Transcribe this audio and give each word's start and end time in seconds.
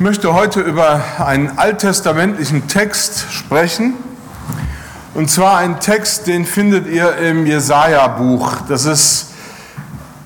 Ich 0.00 0.02
möchte 0.02 0.32
heute 0.32 0.60
über 0.62 1.04
einen 1.18 1.58
alttestamentlichen 1.58 2.68
Text 2.68 3.26
sprechen. 3.34 3.92
Und 5.12 5.30
zwar 5.30 5.58
einen 5.58 5.78
Text, 5.78 6.26
den 6.26 6.46
findet 6.46 6.86
ihr 6.86 7.18
im 7.18 7.44
Jesaja-Buch. 7.44 8.62
Das 8.66 8.86
ist 8.86 9.26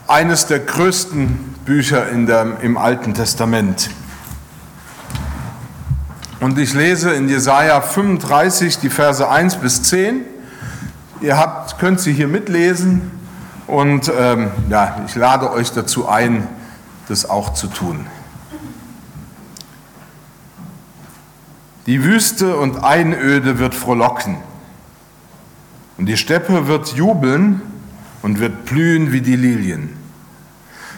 eines 0.06 0.46
der 0.46 0.60
größten 0.60 1.56
Bücher 1.64 2.08
in 2.08 2.26
der, 2.26 2.58
im 2.60 2.76
Alten 2.76 3.14
Testament. 3.14 3.90
Und 6.38 6.56
ich 6.60 6.72
lese 6.72 7.10
in 7.10 7.28
Jesaja 7.28 7.80
35 7.80 8.78
die 8.78 8.90
Verse 8.90 9.28
1 9.28 9.56
bis 9.56 9.82
10. 9.82 10.20
Ihr 11.20 11.36
habt, 11.36 11.80
könnt 11.80 11.98
sie 11.98 12.12
hier 12.12 12.28
mitlesen 12.28 13.10
und 13.66 14.08
ähm, 14.16 14.52
ja, 14.70 15.00
ich 15.04 15.16
lade 15.16 15.50
euch 15.50 15.72
dazu 15.72 16.08
ein, 16.08 16.46
das 17.08 17.28
auch 17.28 17.54
zu 17.54 17.66
tun. 17.66 18.06
Die 21.86 22.02
Wüste 22.02 22.56
und 22.56 22.82
Einöde 22.82 23.58
wird 23.58 23.74
frohlocken. 23.74 24.36
Und 25.98 26.06
die 26.06 26.16
Steppe 26.16 26.66
wird 26.66 26.94
jubeln 26.94 27.60
und 28.22 28.40
wird 28.40 28.64
blühen 28.64 29.12
wie 29.12 29.20
die 29.20 29.36
Lilien. 29.36 29.96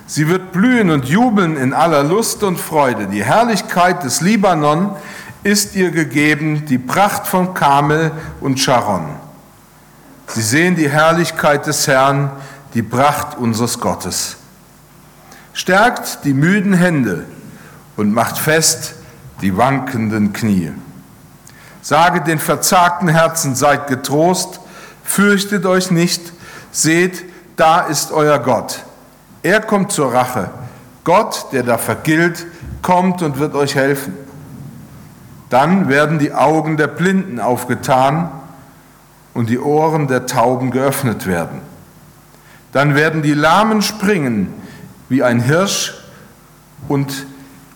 Sie 0.07 0.29
wird 0.29 0.53
blühen 0.53 0.91
und 0.91 1.07
jubeln 1.07 1.57
in 1.57 1.75
aller 1.75 2.05
Lust 2.05 2.45
und 2.45 2.61
Freude. 2.61 3.09
Die 3.09 3.25
Herrlichkeit 3.25 4.05
des 4.05 4.21
Libanon 4.21 4.95
ist 5.43 5.75
ihr 5.75 5.91
gegeben, 5.91 6.67
die 6.67 6.79
Pracht 6.79 7.27
von 7.27 7.55
Kamel 7.55 8.13
und 8.41 8.61
Sharon. 8.61 9.07
Sie 10.29 10.43
sehen 10.43 10.77
die 10.77 10.89
Herrlichkeit 10.89 11.67
des 11.67 11.89
Herrn, 11.89 12.31
die 12.75 12.83
Pracht 12.83 13.37
unseres 13.37 13.81
Gottes. 13.81 14.37
Stärkt 15.53 16.25
die 16.25 16.35
müden 16.35 16.73
Hände 16.73 17.25
und 17.97 18.13
macht 18.13 18.39
fest 18.39 18.95
die 19.41 19.57
wankenden 19.57 20.33
Knie. 20.33 20.73
Sage 21.83 22.21
den 22.21 22.39
verzagten 22.39 23.09
Herzen, 23.09 23.55
seid 23.55 23.87
getrost, 23.87 24.61
fürchtet 25.05 25.67
euch 25.67 25.91
nicht, 25.91 26.21
seht, 26.73 27.25
da 27.57 27.81
ist 27.81 28.13
euer 28.13 28.39
Gott. 28.39 28.85
Er 29.43 29.61
kommt 29.61 29.93
zur 29.93 30.13
Rache. 30.13 30.51
Gott, 31.05 31.47
der 31.53 31.63
da 31.63 31.79
vergilt, 31.79 32.47
kommt 32.83 33.23
und 33.23 33.39
wird 33.39 33.55
euch 33.55 33.77
helfen. 33.77 34.15
Dann 35.49 35.89
werden 35.89 36.19
die 36.19 36.33
Augen 36.33 36.77
der 36.77 36.89
Blinden 36.89 37.39
aufgetan 37.39 38.31
und 39.33 39.49
die 39.49 39.59
Ohren 39.59 40.09
der 40.09 40.27
Tauben 40.27 40.71
geöffnet 40.71 41.27
werden. 41.27 41.61
Dann 42.73 42.95
werden 42.95 43.23
die 43.23 43.35
Lahmen 43.35 43.83
springen 43.83 44.53
wie 45.09 45.23
ein 45.23 45.41
Hirsch 45.41 45.95
und 46.89 47.27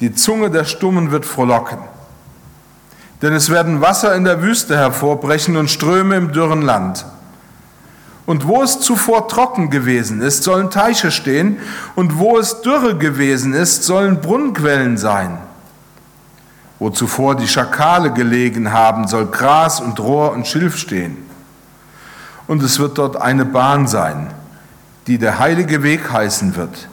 die 0.00 0.14
Zunge 0.14 0.50
der 0.50 0.64
Stummen 0.64 1.10
wird 1.10 1.26
frohlocken. 1.26 1.78
Denn 3.22 3.34
es 3.34 3.50
werden 3.50 3.82
Wasser 3.82 4.14
in 4.14 4.24
der 4.24 4.42
Wüste 4.42 4.76
hervorbrechen 4.76 5.56
und 5.56 5.70
Ströme 5.70 6.16
im 6.16 6.32
dürren 6.32 6.62
Land. 6.62 7.04
Und 8.24 8.46
wo 8.46 8.62
es 8.62 8.80
zuvor 8.80 9.28
trocken 9.28 9.70
gewesen 9.70 10.22
ist, 10.22 10.44
sollen 10.44 10.70
Teiche 10.70 11.10
stehen, 11.10 11.58
und 11.96 12.18
wo 12.18 12.38
es 12.38 12.62
dürre 12.62 12.96
gewesen 12.96 13.52
ist, 13.52 13.84
sollen 13.84 14.20
Brunnenquellen 14.20 14.96
sein. 14.96 15.38
Wo 16.78 16.88
zuvor 16.88 17.34
die 17.34 17.48
Schakale 17.48 18.12
gelegen 18.12 18.72
haben, 18.72 19.06
soll 19.06 19.26
Gras 19.26 19.80
und 19.80 20.00
Rohr 20.00 20.32
und 20.32 20.46
Schilf 20.46 20.78
stehen. 20.78 21.18
Und 22.46 22.62
es 22.62 22.78
wird 22.78 22.96
dort 22.96 23.20
eine 23.20 23.44
Bahn 23.44 23.86
sein, 23.86 24.28
die 25.06 25.18
der 25.18 25.38
heilige 25.38 25.82
Weg 25.82 26.10
heißen 26.10 26.56
wird. 26.56 26.88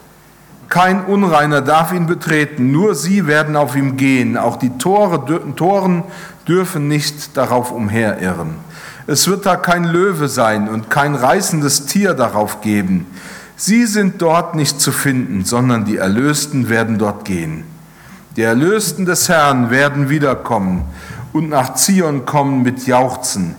Kein 0.69 1.05
Unreiner 1.05 1.61
darf 1.61 1.93
ihn 1.93 2.07
betreten, 2.07 2.71
nur 2.71 2.93
sie 2.93 3.25
werden 3.25 3.55
auf 3.55 3.75
ihm 3.75 3.95
gehen. 3.95 4.37
Auch 4.37 4.57
die 4.57 4.77
Tore, 4.77 5.23
Toren 5.55 6.03
dürfen 6.47 6.87
nicht 6.87 7.37
darauf 7.37 7.71
umherirren. 7.71 8.55
Es 9.05 9.27
wird 9.27 9.45
da 9.45 9.55
kein 9.55 9.85
Löwe 9.85 10.27
sein 10.27 10.67
und 10.67 10.89
kein 10.89 11.15
reißendes 11.15 11.85
Tier 11.85 12.13
darauf 12.13 12.59
geben. 12.59 13.07
Sie 13.55 13.85
sind 13.85 14.21
dort 14.21 14.55
nicht 14.55 14.81
zu 14.81 14.91
finden, 14.91 15.45
sondern 15.45 15.85
die 15.85 15.97
Erlösten 15.97 16.67
werden 16.67 16.97
dort 16.97 17.23
gehen. 17.23 17.63
Die 18.35 18.43
Erlösten 18.43 19.05
des 19.05 19.29
Herrn 19.29 19.71
werden 19.71 20.09
wiederkommen 20.09 20.83
und 21.31 21.49
nach 21.49 21.75
Zion 21.75 22.25
kommen 22.25 22.61
mit 22.61 22.85
Jauchzen. 22.85 23.55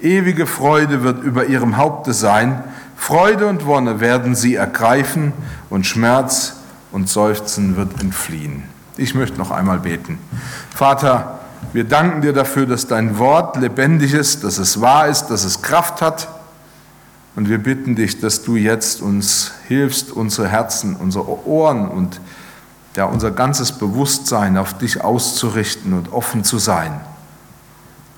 Ewige 0.00 0.46
Freude 0.46 1.02
wird 1.02 1.22
über 1.22 1.46
ihrem 1.46 1.76
Haupte 1.76 2.12
sein 2.12 2.62
Freude 3.02 3.48
und 3.48 3.66
Wonne 3.66 3.98
werden 3.98 4.36
sie 4.36 4.54
ergreifen 4.54 5.32
und 5.70 5.88
Schmerz 5.88 6.54
und 6.92 7.08
Seufzen 7.08 7.76
wird 7.76 8.00
entfliehen. 8.00 8.62
Ich 8.96 9.16
möchte 9.16 9.38
noch 9.38 9.50
einmal 9.50 9.80
beten. 9.80 10.20
Vater, 10.72 11.40
wir 11.72 11.82
danken 11.82 12.20
dir 12.20 12.32
dafür, 12.32 12.64
dass 12.64 12.86
dein 12.86 13.18
Wort 13.18 13.56
lebendig 13.56 14.14
ist, 14.14 14.44
dass 14.44 14.58
es 14.58 14.80
wahr 14.80 15.08
ist, 15.08 15.26
dass 15.26 15.42
es 15.42 15.62
Kraft 15.62 16.00
hat. 16.00 16.28
Und 17.34 17.48
wir 17.48 17.58
bitten 17.58 17.96
dich, 17.96 18.20
dass 18.20 18.44
du 18.44 18.54
jetzt 18.54 19.02
uns 19.02 19.50
hilfst, 19.66 20.12
unsere 20.12 20.46
Herzen, 20.46 20.94
unsere 20.94 21.44
Ohren 21.44 21.88
und 21.88 22.20
ja, 22.94 23.06
unser 23.06 23.32
ganzes 23.32 23.72
Bewusstsein 23.72 24.56
auf 24.56 24.78
dich 24.78 25.02
auszurichten 25.02 25.92
und 25.92 26.12
offen 26.12 26.44
zu 26.44 26.58
sein. 26.58 27.00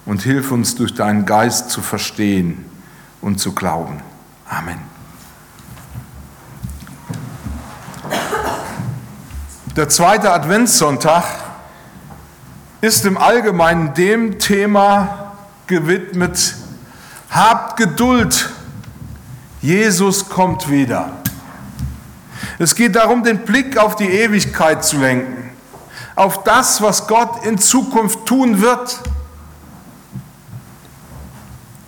Und 0.04 0.20
hilf 0.20 0.52
uns 0.52 0.74
durch 0.74 0.92
deinen 0.92 1.24
Geist 1.24 1.70
zu 1.70 1.80
verstehen 1.80 2.66
und 3.22 3.40
zu 3.40 3.52
glauben. 3.52 4.02
Amen. 4.56 4.78
Der 9.74 9.88
zweite 9.88 10.32
Adventssonntag 10.32 11.24
ist 12.80 13.04
im 13.04 13.18
Allgemeinen 13.18 13.94
dem 13.94 14.38
Thema 14.38 15.32
gewidmet, 15.66 16.54
habt 17.30 17.76
Geduld, 17.76 18.50
Jesus 19.60 20.28
kommt 20.28 20.70
wieder. 20.70 21.10
Es 22.60 22.76
geht 22.76 22.94
darum, 22.94 23.24
den 23.24 23.38
Blick 23.40 23.76
auf 23.76 23.96
die 23.96 24.08
Ewigkeit 24.08 24.84
zu 24.84 24.98
lenken, 24.98 25.50
auf 26.14 26.44
das, 26.44 26.80
was 26.80 27.08
Gott 27.08 27.44
in 27.44 27.58
Zukunft 27.58 28.24
tun 28.26 28.60
wird. 28.60 29.00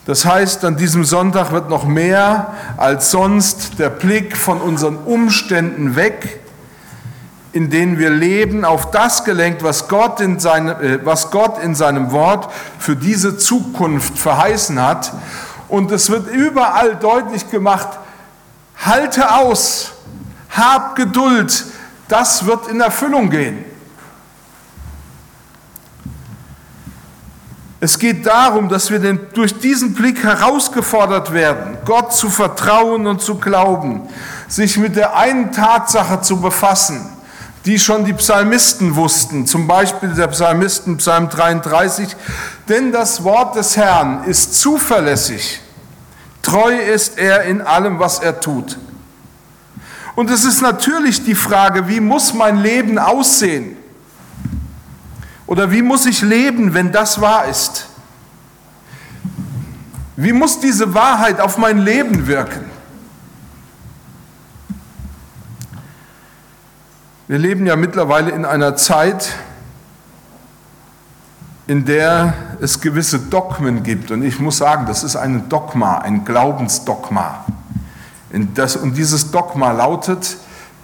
Das 0.07 0.25
heißt, 0.25 0.65
an 0.65 0.77
diesem 0.77 1.05
Sonntag 1.05 1.51
wird 1.51 1.69
noch 1.69 1.85
mehr 1.85 2.55
als 2.77 3.11
sonst 3.11 3.81
der 3.81 3.91
Blick 3.91 4.37
von 4.37 4.61
unseren 4.61 4.99
Umständen 4.99 5.97
weg, 5.97 6.41
in 7.53 7.71
denen 7.71 7.99
wir 7.99 8.11
leben, 8.11 8.65
auf 8.65 8.93
das 8.93 9.25
gelenkt, 9.25 9.65
was 9.65 9.89
Gott 9.89 10.21
in, 10.21 10.39
seine, 10.39 10.81
äh, 10.81 11.05
was 11.05 11.33
Gott 11.33 11.61
in 11.61 11.75
seinem 11.75 12.13
Wort 12.13 12.53
für 12.79 12.95
diese 12.95 13.37
Zukunft 13.37 14.17
verheißen 14.17 14.81
hat. 14.81 15.13
Und 15.67 15.91
es 15.91 16.09
wird 16.09 16.29
überall 16.29 16.95
deutlich 16.95 17.51
gemacht, 17.51 17.89
halte 18.77 19.35
aus, 19.35 19.91
hab 20.51 20.95
Geduld, 20.95 21.65
das 22.07 22.47
wird 22.47 22.69
in 22.69 22.81
Erfüllung 22.81 23.29
gehen. 23.29 23.65
Es 27.87 28.01
geht 28.01 28.27
darum, 28.27 28.69
dass 28.69 28.91
wir 28.91 28.99
den, 28.99 29.21
durch 29.33 29.61
diesen 29.61 29.95
Blick 29.95 30.25
herausgefordert 30.25 31.33
werden, 31.33 31.79
Gott 31.85 32.13
zu 32.13 32.31
vertrauen 32.31 33.07
und 33.07 33.23
zu 33.23 33.37
glauben, 33.37 34.09
sich 34.49 34.77
mit 34.77 34.97
der 34.97 35.17
einen 35.17 35.53
Tatsache 35.53 36.21
zu 36.21 36.41
befassen, 36.41 37.09
die 37.65 37.79
schon 37.79 38.05
die 38.05 38.13
Psalmisten 38.15 38.97
wussten, 38.97 39.47
zum 39.47 39.69
Beispiel 39.69 40.09
der 40.09 40.27
Psalmisten 40.27 40.97
Psalm 40.97 41.29
33, 41.29 42.17
denn 42.69 42.91
das 42.91 43.23
Wort 43.23 43.55
des 43.55 43.77
Herrn 43.77 44.25
ist 44.25 44.61
zuverlässig, 44.61 45.61
treu 46.43 46.77
ist 46.77 47.19
er 47.19 47.45
in 47.45 47.63
allem, 47.63 48.01
was 48.01 48.19
er 48.19 48.41
tut. 48.41 48.79
Und 50.17 50.29
es 50.29 50.45
ist 50.45 50.61
natürlich 50.61 51.23
die 51.23 51.37
Frage, 51.37 51.87
wie 51.87 52.01
muss 52.01 52.35
mein 52.35 52.61
Leben 52.61 52.99
aussehen? 52.99 53.76
Oder 55.47 55.71
wie 55.71 55.83
muss 55.83 56.07
ich 56.07 56.23
leben, 56.23 56.75
wenn 56.75 56.93
das 56.93 57.21
wahr 57.21 57.47
ist? 57.47 57.87
Wie 60.17 60.33
muss 60.33 60.61
diese 60.61 60.95
Wahrheit 60.95 61.41
auf 61.41 61.59
mein 61.59 61.79
Leben 61.79 62.27
wirken? 62.27 62.65
Wir 67.29 67.39
leben 67.39 67.67
ja 67.67 67.77
mittlerweile 67.77 68.31
in 68.31 68.45
einer 68.45 68.77
Zeit, 68.77 69.33
in 71.67 71.85
der 71.85 72.35
es 72.61 72.81
gewisse 72.81 73.19
Dogmen 73.19 73.83
gibt. 73.83 74.11
Und 74.11 74.23
ich 74.23 74.39
muss 74.39 74.59
sagen, 74.59 74.87
das 74.87 75.03
ist 75.03 75.17
ein 75.17 75.49
Dogma, 75.49 75.99
ein 75.99 76.25
Glaubensdogma. 76.25 77.45
Und 78.33 78.97
dieses 78.97 79.31
Dogma 79.33 79.73
lautet, 79.73 80.37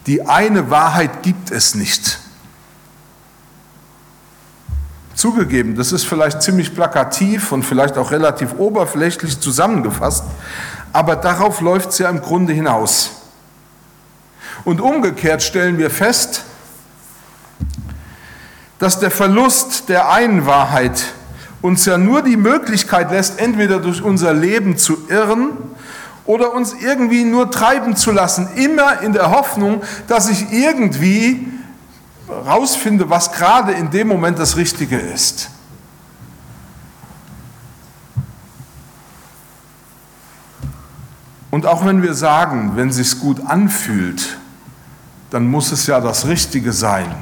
die 0.06 0.26
eine 0.26 0.70
Wahrheit 0.70 1.22
gibt 1.22 1.50
es 1.50 1.74
nicht. 1.74 2.18
Zugegeben, 5.14 5.74
das 5.74 5.92
ist 5.92 6.04
vielleicht 6.04 6.42
ziemlich 6.42 6.74
plakativ 6.74 7.52
und 7.52 7.64
vielleicht 7.64 7.98
auch 7.98 8.10
relativ 8.10 8.54
oberflächlich 8.58 9.40
zusammengefasst, 9.40 10.24
aber 10.92 11.16
darauf 11.16 11.60
läuft 11.60 11.90
es 11.90 11.98
ja 11.98 12.08
im 12.08 12.20
Grunde 12.20 12.52
hinaus. 12.52 13.10
Und 14.64 14.80
umgekehrt 14.80 15.42
stellen 15.42 15.78
wir 15.78 15.90
fest, 15.90 16.44
dass 18.78 18.98
der 18.98 19.10
Verlust 19.10 19.88
der 19.88 20.10
einen 20.10 20.46
Wahrheit 20.46 21.04
uns 21.60 21.84
ja 21.84 21.98
nur 21.98 22.22
die 22.22 22.36
Möglichkeit 22.36 23.10
lässt, 23.10 23.38
entweder 23.38 23.78
durch 23.78 24.02
unser 24.02 24.34
Leben 24.34 24.76
zu 24.76 25.08
irren 25.08 25.50
oder 26.24 26.52
uns 26.52 26.74
irgendwie 26.80 27.24
nur 27.24 27.50
treiben 27.50 27.96
zu 27.96 28.10
lassen, 28.12 28.48
immer 28.56 29.02
in 29.02 29.12
der 29.12 29.30
Hoffnung, 29.30 29.82
dass 30.08 30.28
ich 30.28 30.52
irgendwie 30.52 31.48
rausfinde, 32.46 33.10
was 33.10 33.32
gerade 33.32 33.72
in 33.72 33.90
dem 33.90 34.08
Moment 34.08 34.38
das 34.38 34.56
Richtige 34.56 34.98
ist. 34.98 35.50
Und 41.50 41.66
auch 41.66 41.84
wenn 41.84 42.02
wir 42.02 42.14
sagen, 42.14 42.72
wenn 42.76 42.88
es 42.88 42.96
sich 42.96 43.20
gut 43.20 43.46
anfühlt, 43.46 44.38
dann 45.30 45.50
muss 45.50 45.70
es 45.70 45.86
ja 45.86 46.00
das 46.00 46.26
Richtige 46.26 46.72
sein. 46.72 47.14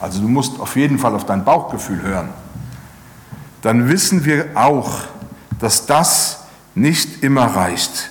Also 0.00 0.20
du 0.20 0.28
musst 0.28 0.60
auf 0.60 0.76
jeden 0.76 0.98
Fall 0.98 1.14
auf 1.14 1.26
dein 1.26 1.44
Bauchgefühl 1.44 2.02
hören. 2.02 2.28
Dann 3.62 3.88
wissen 3.88 4.24
wir 4.24 4.46
auch, 4.54 5.00
dass 5.58 5.86
das 5.86 6.44
nicht 6.74 7.22
immer 7.22 7.46
reicht. 7.46 8.10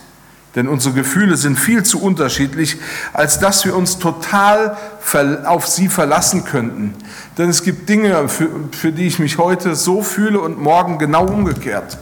Denn 0.57 0.67
unsere 0.67 0.95
Gefühle 0.95 1.37
sind 1.37 1.59
viel 1.59 1.83
zu 1.83 2.01
unterschiedlich, 2.01 2.77
als 3.13 3.37
dass 3.37 3.63
wir 3.63 3.75
uns 3.75 3.99
total 3.99 4.75
auf 5.45 5.67
sie 5.67 5.87
verlassen 5.87 6.45
könnten. 6.45 6.95
Denn 7.37 7.47
es 7.47 7.61
gibt 7.61 7.87
Dinge, 7.87 8.27
für, 8.27 8.49
für 8.71 8.91
die 8.91 9.05
ich 9.05 9.19
mich 9.19 9.37
heute 9.37 9.75
so 9.75 10.01
fühle 10.01 10.41
und 10.41 10.59
morgen 10.59 10.97
genau 10.97 11.27
umgekehrt. 11.27 11.99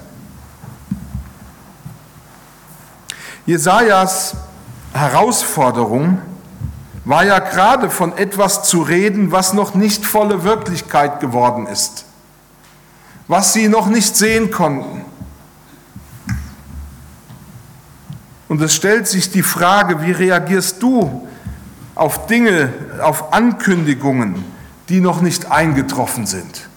Jesajas 3.45 4.37
Herausforderung 4.93 6.21
war 7.03 7.25
ja 7.25 7.39
gerade 7.39 7.89
von 7.89 8.17
etwas 8.17 8.63
zu 8.63 8.83
reden, 8.83 9.33
was 9.33 9.51
noch 9.51 9.75
nicht 9.75 10.05
volle 10.05 10.45
Wirklichkeit 10.45 11.19
geworden 11.19 11.67
ist, 11.67 12.05
was 13.27 13.51
sie 13.51 13.67
noch 13.67 13.87
nicht 13.87 14.15
sehen 14.15 14.49
konnten. 14.49 15.03
Und 18.47 18.61
es 18.61 18.75
stellt 18.75 19.07
sich 19.07 19.31
die 19.31 19.41
Frage, 19.41 20.01
wie 20.01 20.11
reagierst 20.11 20.81
du 20.81 21.27
auf 21.95 22.27
Dinge, 22.27 22.71
auf 23.01 23.33
Ankündigungen, 23.33 24.43
die 24.89 25.01
noch 25.01 25.21
nicht 25.21 25.51
eingetroffen 25.51 26.25
sind? 26.25 26.69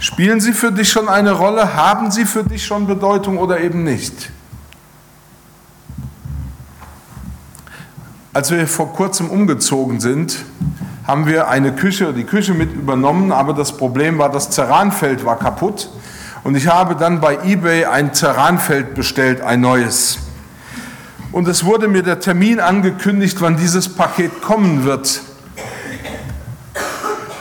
Spielen 0.00 0.40
sie 0.40 0.52
für 0.52 0.72
dich 0.72 0.90
schon 0.90 1.08
eine 1.08 1.32
Rolle? 1.32 1.74
Haben 1.74 2.10
sie 2.10 2.24
für 2.24 2.42
dich 2.42 2.64
schon 2.64 2.86
Bedeutung 2.86 3.38
oder 3.38 3.60
eben 3.60 3.84
nicht? 3.84 4.30
Als 8.32 8.50
wir 8.50 8.66
vor 8.66 8.92
kurzem 8.92 9.28
umgezogen 9.28 10.00
sind, 10.00 10.38
haben 11.06 11.26
wir 11.26 11.48
eine 11.48 11.74
Küche, 11.74 12.14
die 12.14 12.24
Küche 12.24 12.54
mit 12.54 12.72
übernommen, 12.72 13.30
aber 13.30 13.52
das 13.52 13.76
Problem 13.76 14.18
war, 14.18 14.30
das 14.30 14.50
Ceranfeld 14.50 15.24
war 15.24 15.38
kaputt 15.38 15.90
und 16.42 16.56
ich 16.56 16.68
habe 16.68 16.96
dann 16.96 17.20
bei 17.20 17.38
eBay 17.44 17.84
ein 17.84 18.12
Terranfeld 18.12 18.94
bestellt, 18.94 19.42
ein 19.42 19.60
neues. 19.60 20.18
Und 21.32 21.46
es 21.46 21.64
wurde 21.64 21.86
mir 21.86 22.02
der 22.02 22.20
Termin 22.20 22.60
angekündigt, 22.60 23.40
wann 23.40 23.56
dieses 23.56 23.88
Paket 23.88 24.42
kommen 24.42 24.84
wird. 24.84 25.20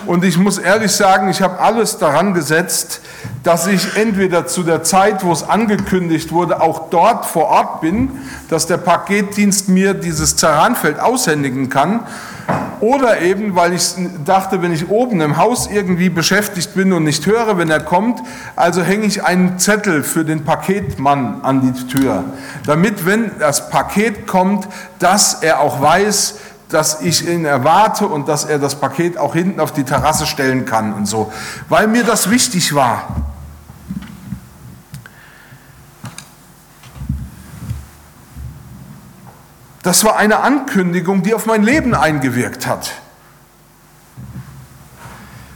Und 0.05 0.23
ich 0.23 0.37
muss 0.37 0.57
ehrlich 0.57 0.91
sagen, 0.91 1.29
ich 1.29 1.41
habe 1.41 1.59
alles 1.59 1.97
daran 1.97 2.33
gesetzt, 2.33 3.01
dass 3.43 3.67
ich 3.67 3.95
entweder 3.95 4.47
zu 4.47 4.63
der 4.63 4.83
Zeit, 4.83 5.23
wo 5.23 5.31
es 5.31 5.43
angekündigt 5.43 6.31
wurde, 6.31 6.61
auch 6.61 6.89
dort 6.89 7.25
vor 7.25 7.45
Ort 7.45 7.81
bin, 7.81 8.11
dass 8.49 8.67
der 8.67 8.77
Paketdienst 8.77 9.69
mir 9.69 9.93
dieses 9.93 10.35
Terranfeld 10.35 10.99
aushändigen 10.99 11.69
kann 11.69 12.01
oder 12.81 13.21
eben, 13.21 13.55
weil 13.55 13.73
ich 13.73 13.93
dachte, 14.25 14.61
wenn 14.61 14.73
ich 14.73 14.89
oben 14.89 15.21
im 15.21 15.37
Haus 15.37 15.69
irgendwie 15.71 16.09
beschäftigt 16.09 16.73
bin 16.73 16.93
und 16.93 17.03
nicht 17.03 17.25
höre, 17.25 17.57
wenn 17.57 17.69
er 17.69 17.81
kommt, 17.81 18.21
also 18.55 18.81
hänge 18.81 19.05
ich 19.05 19.23
einen 19.23 19.59
Zettel 19.59 20.03
für 20.03 20.25
den 20.25 20.43
Paketmann 20.45 21.41
an 21.43 21.61
die 21.61 21.87
Tür, 21.87 22.23
damit, 22.65 23.05
wenn 23.05 23.31
das 23.39 23.69
Paket 23.69 24.27
kommt, 24.27 24.67
dass 24.99 25.35
er 25.43 25.59
auch 25.59 25.81
weiß, 25.81 26.35
dass 26.69 27.01
ich 27.01 27.27
ihn 27.27 27.45
erwarte 27.45 28.07
und 28.07 28.27
dass 28.27 28.45
er 28.45 28.59
das 28.59 28.75
Paket 28.75 29.17
auch 29.17 29.33
hinten 29.33 29.59
auf 29.59 29.73
die 29.73 29.83
Terrasse 29.83 30.25
stellen 30.25 30.65
kann 30.65 30.93
und 30.93 31.07
so, 31.07 31.31
weil 31.67 31.87
mir 31.87 32.03
das 32.03 32.29
wichtig 32.29 32.75
war. 32.75 33.15
Das 39.83 40.03
war 40.03 40.17
eine 40.17 40.41
Ankündigung, 40.41 41.23
die 41.23 41.33
auf 41.33 41.45
mein 41.45 41.63
Leben 41.63 41.95
eingewirkt 41.95 42.67
hat. 42.67 42.91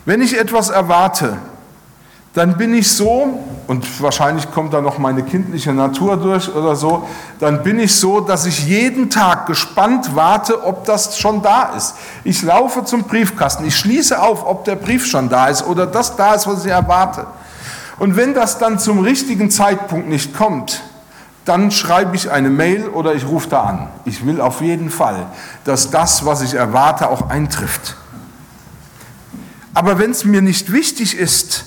Wenn 0.05 0.21
ich 0.21 0.37
etwas 0.37 0.69
erwarte, 0.69 1.37
dann 2.33 2.57
bin 2.57 2.73
ich 2.73 2.91
so, 2.91 3.39
und 3.67 4.01
wahrscheinlich 4.01 4.51
kommt 4.51 4.73
da 4.73 4.81
noch 4.81 4.97
meine 4.97 5.23
kindliche 5.23 5.71
Natur 5.71 6.17
durch 6.17 6.53
oder 6.53 6.75
so, 6.75 7.07
dann 7.39 7.61
bin 7.61 7.79
ich 7.79 7.95
so, 7.95 8.21
dass 8.21 8.45
ich 8.45 8.65
jeden 8.65 9.09
Tag 9.09 9.45
gespannt 9.45 10.15
warte, 10.15 10.63
ob 10.63 10.83
das 10.85 11.19
schon 11.19 11.43
da 11.43 11.73
ist. 11.77 11.95
Ich 12.23 12.41
laufe 12.41 12.85
zum 12.85 13.03
Briefkasten, 13.03 13.65
ich 13.65 13.77
schließe 13.77 14.19
auf, 14.19 14.45
ob 14.47 14.65
der 14.65 14.75
Brief 14.75 15.05
schon 15.05 15.29
da 15.29 15.47
ist 15.47 15.65
oder 15.65 15.85
das 15.85 16.15
da 16.15 16.33
ist, 16.33 16.47
was 16.47 16.65
ich 16.65 16.71
erwarte. 16.71 17.27
Und 17.99 18.15
wenn 18.15 18.33
das 18.33 18.57
dann 18.57 18.79
zum 18.79 18.99
richtigen 18.99 19.51
Zeitpunkt 19.51 20.09
nicht 20.09 20.35
kommt, 20.35 20.81
dann 21.45 21.71
schreibe 21.71 22.15
ich 22.15 22.31
eine 22.31 22.49
Mail 22.49 22.87
oder 22.87 23.13
ich 23.15 23.25
rufe 23.25 23.49
da 23.49 23.63
an. 23.63 23.89
Ich 24.05 24.25
will 24.25 24.39
auf 24.39 24.61
jeden 24.61 24.89
Fall, 24.89 25.25
dass 25.65 25.91
das, 25.91 26.25
was 26.25 26.41
ich 26.41 26.53
erwarte, 26.53 27.09
auch 27.09 27.29
eintrifft. 27.29 27.97
Aber 29.73 29.99
wenn 29.99 30.11
es 30.11 30.23
mir 30.23 30.41
nicht 30.41 30.71
wichtig 30.71 31.17
ist, 31.17 31.65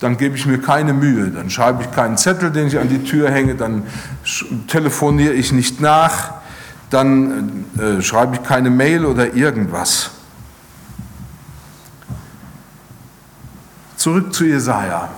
dann 0.00 0.18
gebe 0.18 0.36
ich 0.36 0.46
mir 0.46 0.60
keine 0.60 0.92
Mühe. 0.92 1.30
Dann 1.30 1.50
schreibe 1.50 1.82
ich 1.82 1.90
keinen 1.90 2.16
Zettel, 2.18 2.50
den 2.50 2.66
ich 2.68 2.78
an 2.78 2.88
die 2.88 3.02
Tür 3.02 3.30
hänge, 3.30 3.54
dann 3.54 3.84
telefoniere 4.68 5.32
ich 5.32 5.52
nicht 5.52 5.80
nach, 5.80 6.34
dann 6.90 7.64
äh, 7.78 8.02
schreibe 8.02 8.36
ich 8.36 8.42
keine 8.42 8.70
Mail 8.70 9.04
oder 9.04 9.34
irgendwas. 9.34 10.10
Zurück 13.96 14.32
zu 14.34 14.44
Jesaja. 14.44 15.08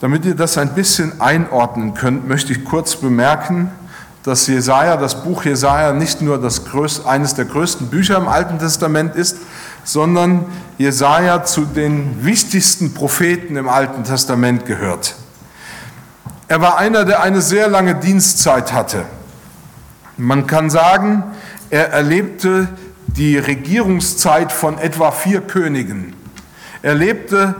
Damit 0.00 0.26
ihr 0.26 0.34
das 0.34 0.58
ein 0.58 0.74
bisschen 0.74 1.20
einordnen 1.20 1.94
könnt, 1.94 2.28
möchte 2.28 2.52
ich 2.52 2.64
kurz 2.64 2.96
bemerken, 2.96 3.70
dass 4.24 4.46
Jesaja, 4.46 4.96
das 4.96 5.22
Buch 5.22 5.44
Jesaja 5.44 5.92
nicht 5.92 6.20
nur 6.20 6.38
das 6.38 6.64
größte, 6.66 7.08
eines 7.08 7.34
der 7.34 7.44
größten 7.44 7.86
Bücher 7.86 8.16
im 8.18 8.28
Alten 8.28 8.58
Testament 8.58 9.14
ist, 9.14 9.38
sondern 9.84 10.44
Jesaja 10.78 11.44
zu 11.44 11.64
den 11.64 12.24
wichtigsten 12.24 12.92
Propheten 12.92 13.56
im 13.56 13.68
Alten 13.68 14.04
Testament 14.04 14.66
gehört. 14.66 15.14
Er 16.48 16.60
war 16.60 16.76
einer, 16.76 17.04
der 17.04 17.22
eine 17.22 17.40
sehr 17.40 17.68
lange 17.68 17.94
Dienstzeit 17.94 18.72
hatte. 18.72 19.04
Man 20.16 20.46
kann 20.46 20.70
sagen, 20.70 21.22
er 21.70 21.90
erlebte 21.92 22.68
die 23.06 23.38
Regierungszeit 23.38 24.52
von 24.52 24.78
etwa 24.78 25.10
vier 25.10 25.40
Königen. 25.40 26.14
Er 26.82 26.94
lebte 26.94 27.54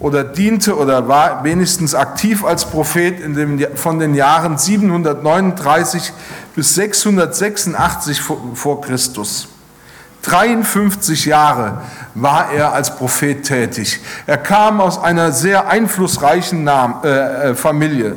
oder 0.00 0.24
diente 0.24 0.76
oder 0.76 1.06
war 1.06 1.44
wenigstens 1.44 1.94
aktiv 1.94 2.44
als 2.44 2.64
Prophet 2.64 3.20
in 3.20 3.34
dem, 3.34 3.76
von 3.76 3.98
den 3.98 4.14
Jahren 4.14 4.58
739 4.58 6.12
bis 6.54 6.74
686 6.74 8.20
vor 8.54 8.80
Christus. 8.80 9.48
53 10.22 11.26
Jahre 11.26 11.82
war 12.14 12.50
er 12.52 12.72
als 12.72 12.96
Prophet 12.96 13.42
tätig. 13.42 14.00
Er 14.26 14.38
kam 14.38 14.80
aus 14.80 14.98
einer 14.98 15.32
sehr 15.32 15.68
einflussreichen 15.68 16.66
äh, 16.66 17.50
äh, 17.50 17.54
Familie. 17.54 18.16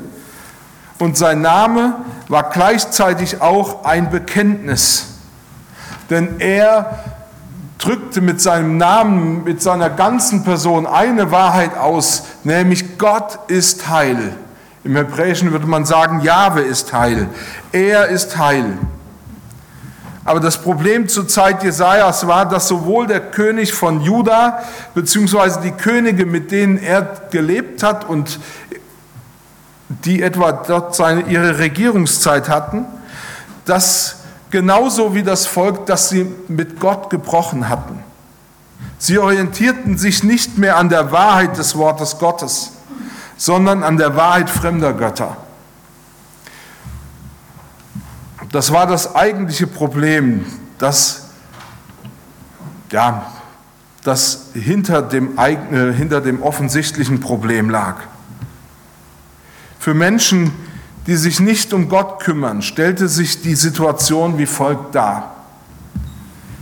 Und 1.00 1.18
sein 1.18 1.42
Name 1.42 1.96
war 2.28 2.50
gleichzeitig 2.50 3.42
auch 3.42 3.86
ein 3.86 4.10
Bekenntnis. 4.10 5.08
Denn 6.10 6.40
er 6.40 7.13
drückte 7.84 8.22
mit 8.22 8.42
seinem 8.42 8.78
Namen, 8.78 9.44
mit 9.44 9.62
seiner 9.62 9.90
ganzen 9.90 10.44
Person 10.44 10.88
eine 10.88 11.32
Wahrheit 11.32 11.78
aus, 11.78 12.24
nämlich 12.44 12.98
Gott 12.98 13.40
ist 13.48 13.90
Heil. 13.90 14.36
Im 14.84 14.96
Hebräischen 14.96 15.52
würde 15.52 15.66
man 15.66 15.86
sagen, 15.86 16.22
Jahwe 16.22 16.62
ist 16.62 16.94
Heil. 16.94 17.28
Er 17.72 18.08
ist 18.08 18.38
Heil. 18.38 18.78
Aber 20.26 20.40
das 20.40 20.58
Problem 20.58 21.10
zur 21.10 21.28
Zeit 21.28 21.64
Jesajas 21.64 22.28
war, 22.28 22.48
dass 22.48 22.70
sowohl 22.70 23.08
der 23.08 23.20
König 23.20 23.74
von 23.74 24.02
Juda, 24.02 24.64
beziehungsweise 24.94 25.60
die 25.62 25.72
Könige, 25.72 26.26
mit 26.26 26.52
denen 26.52 26.78
er 26.78 27.02
gelebt 27.30 27.84
hat 27.84 28.08
und 28.08 28.40
die 29.90 30.22
etwa 30.22 30.54
dort 30.54 30.96
seine, 30.96 31.24
ihre 31.24 31.60
Regierungszeit 31.60 32.48
hatten, 32.48 32.86
dass 33.66 34.23
genauso 34.54 35.16
wie 35.16 35.24
das 35.24 35.48
Volk, 35.48 35.88
das 35.88 36.10
sie 36.10 36.32
mit 36.48 36.80
Gott 36.80 37.10
gebrochen 37.10 37.70
hatten. 37.70 37.98
Sie 39.00 39.18
orientierten 39.18 39.98
sich 39.98 40.24
nicht 40.24 40.60
mehr 40.60 40.78
an 40.78 40.90
der 40.90 41.12
Wahrheit 41.12 41.58
des 41.58 41.76
Wortes 41.76 42.20
Gottes, 42.20 42.74
sondern 43.36 43.82
an 43.82 43.98
der 43.98 44.16
Wahrheit 44.16 44.52
fremder 44.52 44.94
Götter. 44.94 45.38
Das 48.52 48.72
war 48.72 48.86
das 48.86 49.16
eigentliche 49.16 49.66
Problem, 49.66 50.46
das, 50.78 51.30
ja, 52.92 53.34
das 54.04 54.50
hinter 54.54 55.02
dem, 55.02 55.36
äh, 55.36 55.92
hinter 55.94 56.22
dem 56.22 56.44
offensichtlichen 56.44 57.20
Problem 57.20 57.72
lag. 57.72 57.96
Für 59.80 59.96
Menschen, 59.96 60.52
die 60.52 60.73
sich 61.06 61.40
nicht 61.40 61.74
um 61.74 61.90
Gott 61.90 62.22
kümmern, 62.22 62.62
stellte 62.62 63.08
sich 63.08 63.42
die 63.42 63.56
Situation 63.56 64.38
wie 64.38 64.46
folgt 64.46 64.96
dar. 64.96 65.34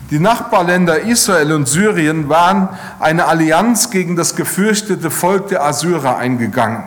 Die 0.09 0.19
Nachbarländer 0.19 1.01
Israel 1.01 1.53
und 1.53 1.69
Syrien 1.69 2.27
waren 2.27 2.69
eine 2.99 3.25
Allianz 3.25 3.91
gegen 3.91 4.15
das 4.15 4.35
gefürchtete 4.35 5.09
Volk 5.09 5.47
der 5.47 5.63
Assyrer 5.63 6.17
eingegangen. 6.17 6.83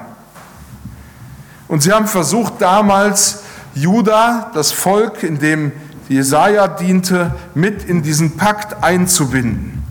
Und 1.69 1.83
sie 1.83 1.93
haben 1.93 2.07
versucht 2.07 2.55
damals 2.59 3.45
Juda, 3.75 4.51
das 4.53 4.73
Volk, 4.73 5.23
in 5.23 5.39
dem 5.39 5.73
Jesaja 6.09 6.69
diente, 6.69 7.35
mit 7.55 7.85
in 7.85 8.03
diesen 8.03 8.37
Pakt 8.37 8.83
einzubinden. 8.85 9.83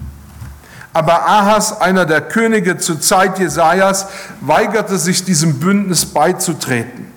Aber 0.94 1.28
Ahas, 1.28 1.82
einer 1.82 2.06
der 2.06 2.22
Könige 2.22 2.78
zur 2.78 3.02
Zeit 3.02 3.40
Jesajas, 3.40 4.08
weigerte 4.42 5.00
sich 5.00 5.26
diesem 5.26 5.60
Bündnis 5.60 6.06
beizutreten. 6.06 7.13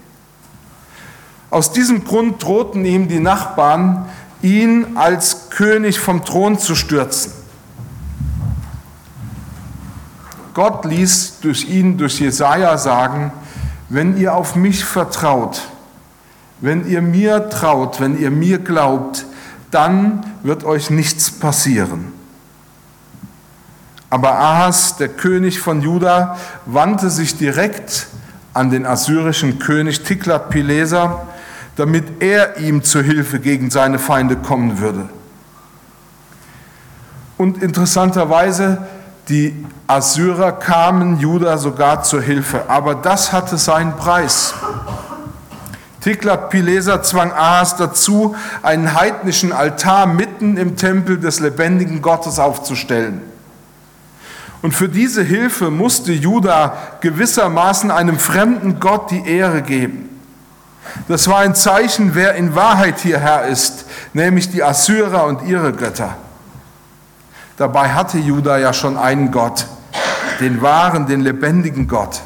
Aus 1.50 1.72
diesem 1.72 2.04
Grund 2.04 2.42
drohten 2.42 2.84
ihm 2.84 3.08
die 3.08 3.20
Nachbarn, 3.20 4.06
ihn 4.42 4.96
als 4.96 5.50
König 5.50 5.98
vom 5.98 6.24
Thron 6.24 6.58
zu 6.58 6.74
stürzen. 6.74 7.32
Gott 10.54 10.84
ließ 10.84 11.40
durch 11.42 11.68
ihn, 11.68 11.98
durch 11.98 12.18
Jesaja 12.20 12.78
sagen, 12.78 13.32
wenn 13.88 14.16
ihr 14.16 14.34
auf 14.34 14.56
mich 14.56 14.84
vertraut, 14.84 15.62
wenn 16.60 16.88
ihr 16.88 17.02
mir 17.02 17.50
traut, 17.50 18.00
wenn 18.00 18.18
ihr 18.18 18.30
mir 18.30 18.58
glaubt, 18.58 19.26
dann 19.70 20.24
wird 20.42 20.64
euch 20.64 20.90
nichts 20.90 21.30
passieren. 21.30 22.12
Aber 24.08 24.38
Ahas, 24.38 24.96
der 24.96 25.08
König 25.08 25.60
von 25.60 25.82
Juda, 25.82 26.38
wandte 26.64 27.10
sich 27.10 27.36
direkt 27.36 28.06
an 28.54 28.70
den 28.70 28.86
assyrischen 28.86 29.58
König 29.58 30.02
Tiglat-Pileser, 30.04 31.26
damit 31.76 32.22
er 32.22 32.56
ihm 32.58 32.82
zur 32.82 33.02
Hilfe 33.02 33.38
gegen 33.38 33.70
seine 33.70 33.98
Feinde 33.98 34.36
kommen 34.36 34.78
würde. 34.78 35.08
Und 37.36 37.62
interessanterweise, 37.62 38.78
die 39.28 39.64
Assyrer 39.86 40.52
kamen 40.52 41.20
Juda 41.20 41.58
sogar 41.58 42.02
zur 42.02 42.22
Hilfe, 42.22 42.68
aber 42.68 42.94
das 42.94 43.32
hatte 43.32 43.58
seinen 43.58 43.94
Preis. 43.96 44.54
Tiglat-Pileser 46.00 47.02
zwang 47.02 47.32
Ahas 47.32 47.76
dazu, 47.76 48.36
einen 48.62 48.94
heidnischen 48.94 49.52
Altar 49.52 50.06
mitten 50.06 50.56
im 50.56 50.76
Tempel 50.76 51.18
des 51.18 51.40
lebendigen 51.40 52.00
Gottes 52.00 52.38
aufzustellen. 52.38 53.20
Und 54.62 54.72
für 54.72 54.88
diese 54.88 55.22
Hilfe 55.22 55.70
musste 55.70 56.12
Juda 56.12 56.76
gewissermaßen 57.00 57.90
einem 57.90 58.18
fremden 58.18 58.80
Gott 58.80 59.10
die 59.10 59.28
Ehre 59.28 59.62
geben. 59.62 60.15
Das 61.08 61.28
war 61.28 61.38
ein 61.38 61.54
Zeichen, 61.54 62.14
wer 62.14 62.34
in 62.34 62.54
Wahrheit 62.54 62.98
hier 62.98 63.18
Herr 63.18 63.46
ist, 63.46 63.86
nämlich 64.12 64.50
die 64.50 64.62
Assyrer 64.62 65.24
und 65.24 65.42
ihre 65.42 65.72
Götter. 65.72 66.16
Dabei 67.56 67.90
hatte 67.90 68.18
Juda 68.18 68.58
ja 68.58 68.72
schon 68.72 68.96
einen 68.96 69.30
Gott, 69.30 69.66
den 70.40 70.60
wahren, 70.60 71.06
den 71.06 71.20
lebendigen 71.20 71.88
Gott. 71.88 72.20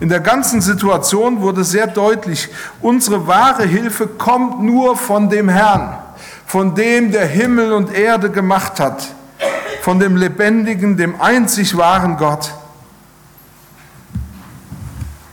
In 0.00 0.08
der 0.08 0.20
ganzen 0.20 0.60
Situation 0.60 1.40
wurde 1.40 1.62
sehr 1.62 1.86
deutlich, 1.86 2.48
unsere 2.80 3.26
wahre 3.28 3.64
Hilfe 3.64 4.08
kommt 4.08 4.60
nur 4.60 4.96
von 4.96 5.30
dem 5.30 5.48
Herrn, 5.48 5.96
von 6.44 6.74
dem 6.74 7.12
der 7.12 7.26
Himmel 7.26 7.72
und 7.72 7.94
Erde 7.94 8.28
gemacht 8.30 8.80
hat, 8.80 9.06
von 9.82 10.00
dem 10.00 10.16
lebendigen, 10.16 10.96
dem 10.96 11.20
einzig 11.20 11.76
wahren 11.76 12.16
Gott. 12.16 12.52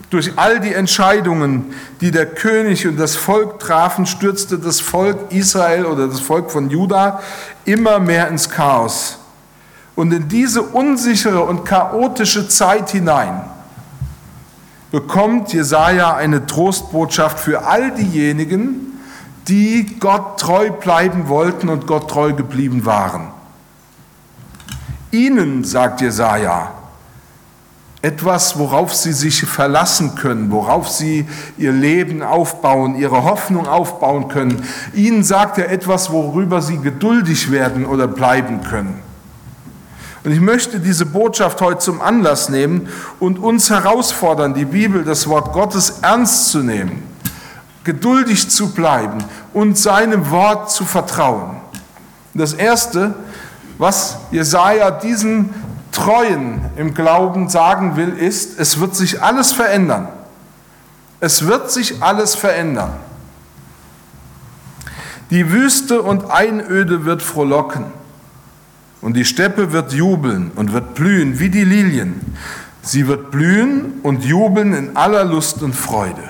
Durch 0.09 0.33
all 0.37 0.59
die 0.59 0.73
Entscheidungen, 0.73 1.73
die 2.01 2.09
der 2.09 2.25
König 2.25 2.87
und 2.87 2.97
das 2.97 3.15
Volk 3.15 3.59
trafen, 3.59 4.07
stürzte 4.07 4.57
das 4.57 4.79
Volk 4.79 5.31
Israel 5.31 5.85
oder 5.85 6.07
das 6.07 6.19
Volk 6.19 6.51
von 6.51 6.69
Juda 6.69 7.21
immer 7.65 7.99
mehr 7.99 8.27
ins 8.27 8.49
Chaos. 8.49 9.19
Und 9.95 10.11
in 10.11 10.27
diese 10.27 10.63
unsichere 10.63 11.43
und 11.43 11.65
chaotische 11.65 12.47
Zeit 12.47 12.89
hinein 12.89 13.41
bekommt 14.91 15.53
Jesaja 15.53 16.15
eine 16.15 16.47
Trostbotschaft 16.47 17.39
für 17.39 17.67
all 17.67 17.91
diejenigen, 17.91 18.99
die 19.47 19.97
Gott 19.99 20.39
treu 20.39 20.71
bleiben 20.71 21.27
wollten 21.27 21.69
und 21.69 21.85
Gott 21.85 22.09
treu 22.09 22.33
geblieben 22.33 22.85
waren. 22.85 23.27
Ihnen, 25.11 25.63
sagt 25.63 26.01
Jesaja, 26.01 26.71
etwas, 28.01 28.57
worauf 28.57 28.93
sie 28.93 29.11
sich 29.11 29.43
verlassen 29.43 30.15
können, 30.15 30.51
worauf 30.51 30.87
sie 30.87 31.27
ihr 31.57 31.73
Leben 31.73 32.23
aufbauen, 32.23 32.95
ihre 32.95 33.23
Hoffnung 33.23 33.67
aufbauen 33.67 34.29
können. 34.29 34.63
Ihnen 34.93 35.23
sagt 35.23 35.57
er 35.57 35.69
etwas, 35.69 36.11
worüber 36.11 36.61
sie 36.61 36.77
geduldig 36.77 37.51
werden 37.51 37.85
oder 37.85 38.07
bleiben 38.07 38.61
können. 38.63 39.01
Und 40.23 40.31
ich 40.31 40.41
möchte 40.41 40.79
diese 40.79 41.05
Botschaft 41.05 41.61
heute 41.61 41.79
zum 41.79 42.01
Anlass 42.01 42.49
nehmen 42.49 42.87
und 43.19 43.39
uns 43.39 43.69
herausfordern, 43.69 44.53
die 44.53 44.65
Bibel, 44.65 45.03
das 45.03 45.27
Wort 45.27 45.53
Gottes 45.53 45.99
ernst 46.01 46.49
zu 46.51 46.59
nehmen, 46.59 47.03
geduldig 47.83 48.49
zu 48.49 48.73
bleiben 48.73 49.23
und 49.53 49.77
seinem 49.77 50.29
Wort 50.29 50.71
zu 50.71 50.85
vertrauen. 50.85 51.57
Das 52.33 52.53
Erste, 52.53 53.15
was 53.77 54.17
Jesaja 54.31 54.91
diesen 54.91 55.53
Treuen 55.99 56.61
im 56.77 56.93
Glauben 56.93 57.49
sagen 57.49 57.97
will, 57.97 58.09
ist, 58.09 58.57
es 58.57 58.79
wird 58.79 58.95
sich 58.95 59.21
alles 59.21 59.51
verändern. 59.51 60.07
Es 61.19 61.45
wird 61.45 61.69
sich 61.69 62.01
alles 62.01 62.35
verändern. 62.35 62.93
Die 65.29 65.51
Wüste 65.51 66.01
und 66.01 66.31
Einöde 66.31 67.03
wird 67.03 67.21
frohlocken 67.21 67.85
und 69.01 69.15
die 69.15 69.25
Steppe 69.25 69.73
wird 69.73 69.91
jubeln 69.91 70.51
und 70.55 70.71
wird 70.71 70.95
blühen 70.95 71.37
wie 71.39 71.49
die 71.49 71.65
Lilien. 71.65 72.33
Sie 72.81 73.05
wird 73.07 73.29
blühen 73.29 73.99
und 74.01 74.23
jubeln 74.23 74.73
in 74.73 74.95
aller 74.95 75.25
Lust 75.25 75.61
und 75.61 75.75
Freude. 75.75 76.23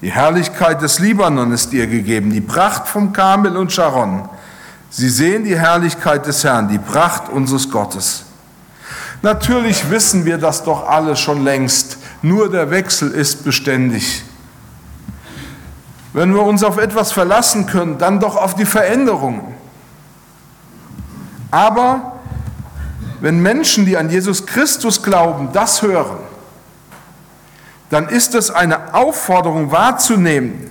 Die 0.00 0.10
Herrlichkeit 0.10 0.80
des 0.80 1.00
Libanon 1.00 1.52
ist 1.52 1.74
ihr 1.74 1.86
gegeben, 1.86 2.32
die 2.32 2.40
Pracht 2.40 2.88
vom 2.88 3.12
Kamel 3.12 3.58
und 3.58 3.72
Sharon. 3.72 4.26
Sie 4.88 5.10
sehen 5.10 5.44
die 5.44 5.58
Herrlichkeit 5.58 6.26
des 6.26 6.42
Herrn, 6.44 6.68
die 6.68 6.78
Pracht 6.78 7.28
unseres 7.28 7.70
Gottes. 7.70 8.24
Natürlich 9.22 9.90
wissen 9.90 10.24
wir 10.24 10.38
das 10.38 10.62
doch 10.62 10.88
alle 10.88 11.16
schon 11.16 11.42
längst, 11.42 11.98
nur 12.22 12.50
der 12.50 12.70
Wechsel 12.70 13.10
ist 13.10 13.44
beständig. 13.44 14.22
Wenn 16.12 16.32
wir 16.34 16.42
uns 16.42 16.62
auf 16.62 16.78
etwas 16.78 17.12
verlassen 17.12 17.66
können, 17.66 17.98
dann 17.98 18.20
doch 18.20 18.36
auf 18.36 18.54
die 18.54 18.64
Veränderungen. 18.64 19.54
Aber 21.50 22.20
wenn 23.20 23.40
Menschen, 23.40 23.86
die 23.86 23.96
an 23.96 24.10
Jesus 24.10 24.46
Christus 24.46 25.02
glauben, 25.02 25.50
das 25.52 25.82
hören, 25.82 26.18
dann 27.90 28.08
ist 28.08 28.34
es 28.34 28.50
eine 28.50 28.94
Aufforderung 28.94 29.70
wahrzunehmen, 29.72 30.70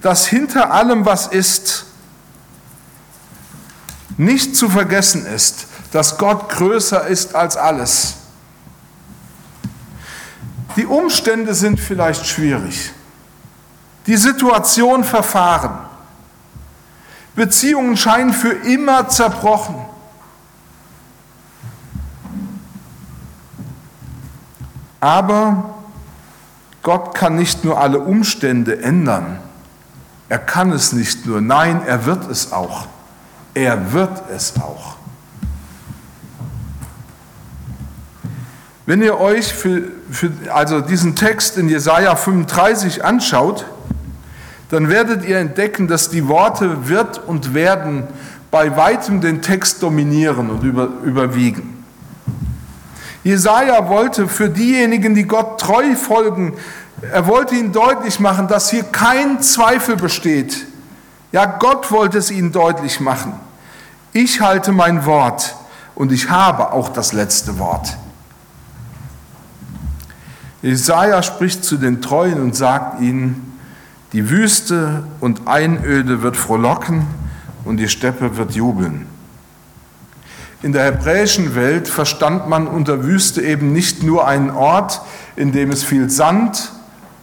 dass 0.00 0.26
hinter 0.26 0.72
allem, 0.72 1.06
was 1.06 1.26
ist, 1.26 1.86
nicht 4.16 4.54
zu 4.54 4.68
vergessen 4.68 5.26
ist, 5.26 5.66
dass 5.94 6.18
Gott 6.18 6.48
größer 6.48 7.06
ist 7.06 7.36
als 7.36 7.56
alles. 7.56 8.14
Die 10.74 10.86
Umstände 10.86 11.54
sind 11.54 11.78
vielleicht 11.78 12.26
schwierig. 12.26 12.92
Die 14.08 14.16
Situation 14.16 15.04
verfahren. 15.04 15.78
Beziehungen 17.36 17.96
scheinen 17.96 18.32
für 18.32 18.50
immer 18.50 19.08
zerbrochen. 19.08 19.76
Aber 24.98 25.76
Gott 26.82 27.14
kann 27.14 27.36
nicht 27.36 27.62
nur 27.62 27.78
alle 27.78 28.00
Umstände 28.00 28.82
ändern. 28.82 29.38
Er 30.28 30.40
kann 30.40 30.72
es 30.72 30.92
nicht 30.92 31.24
nur. 31.24 31.40
Nein, 31.40 31.82
er 31.86 32.04
wird 32.04 32.28
es 32.28 32.50
auch. 32.50 32.88
Er 33.54 33.92
wird 33.92 34.28
es 34.34 34.54
auch. 34.60 34.96
Wenn 38.86 39.00
ihr 39.00 39.18
euch 39.18 39.52
für, 39.52 39.82
für, 40.10 40.30
also 40.52 40.80
diesen 40.80 41.16
Text 41.16 41.56
in 41.56 41.68
Jesaja 41.68 42.16
35 42.16 43.02
anschaut, 43.02 43.64
dann 44.70 44.88
werdet 44.88 45.24
ihr 45.24 45.38
entdecken, 45.38 45.88
dass 45.88 46.10
die 46.10 46.28
Worte 46.28 46.88
wird 46.88 47.26
und 47.26 47.54
werden 47.54 48.04
bei 48.50 48.76
weitem 48.76 49.20
den 49.20 49.40
Text 49.40 49.82
dominieren 49.82 50.50
und 50.50 50.62
über, 50.62 50.88
überwiegen. 51.02 51.84
Jesaja 53.22 53.88
wollte 53.88 54.28
für 54.28 54.50
diejenigen, 54.50 55.14
die 55.14 55.24
Gott 55.24 55.60
treu 55.60 55.94
folgen, 55.94 56.54
Er 57.10 57.26
wollte 57.26 57.54
ihnen 57.54 57.72
deutlich 57.72 58.20
machen, 58.20 58.48
dass 58.48 58.70
hier 58.70 58.84
kein 58.84 59.42
Zweifel 59.42 59.96
besteht. 59.96 60.66
Ja, 61.32 61.44
Gott 61.46 61.90
wollte 61.90 62.18
es 62.18 62.30
ihnen 62.30 62.52
deutlich 62.52 63.00
machen. 63.00 63.34
Ich 64.12 64.40
halte 64.40 64.72
mein 64.72 65.04
Wort 65.04 65.54
und 65.94 66.12
ich 66.12 66.30
habe 66.30 66.72
auch 66.72 66.90
das 66.90 67.12
letzte 67.12 67.58
Wort. 67.58 67.96
Jesaja 70.64 71.22
spricht 71.22 71.62
zu 71.62 71.76
den 71.76 72.00
Treuen 72.00 72.40
und 72.40 72.56
sagt 72.56 73.02
ihnen, 73.02 73.52
die 74.14 74.30
Wüste 74.30 75.04
und 75.20 75.46
Einöde 75.46 76.22
wird 76.22 76.38
frohlocken 76.38 77.06
und 77.66 77.76
die 77.76 77.88
Steppe 77.88 78.38
wird 78.38 78.52
jubeln. 78.52 79.04
In 80.62 80.72
der 80.72 80.84
hebräischen 80.84 81.54
Welt 81.54 81.86
verstand 81.86 82.48
man 82.48 82.66
unter 82.66 83.04
Wüste 83.04 83.42
eben 83.42 83.74
nicht 83.74 84.02
nur 84.02 84.26
einen 84.26 84.48
Ort, 84.48 85.02
in 85.36 85.52
dem 85.52 85.70
es 85.70 85.84
viel 85.84 86.08
Sand 86.08 86.72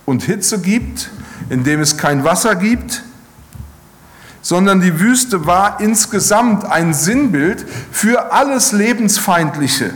und 0.05 0.21
Hitze 0.21 0.59
gibt, 0.59 1.09
in 1.49 1.63
dem 1.63 1.79
es 1.79 1.97
kein 1.97 2.23
Wasser 2.23 2.53
gibt, 2.53 3.01
sondern 4.43 4.81
die 4.81 4.99
Wüste 4.99 5.47
war 5.47 5.81
insgesamt 5.81 6.65
ein 6.65 6.93
Sinnbild 6.93 7.65
für 7.91 8.33
alles 8.33 8.71
Lebensfeindliche. 8.71 9.95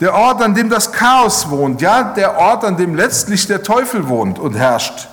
Der 0.00 0.14
Ort, 0.14 0.42
an 0.42 0.54
dem 0.54 0.70
das 0.70 0.92
Chaos 0.92 1.50
wohnt, 1.50 1.80
ja, 1.80 2.02
der 2.02 2.36
Ort, 2.36 2.64
an 2.64 2.76
dem 2.76 2.94
letztlich 2.94 3.46
der 3.46 3.62
Teufel 3.62 4.08
wohnt 4.08 4.38
und 4.38 4.54
herrscht. 4.54 5.08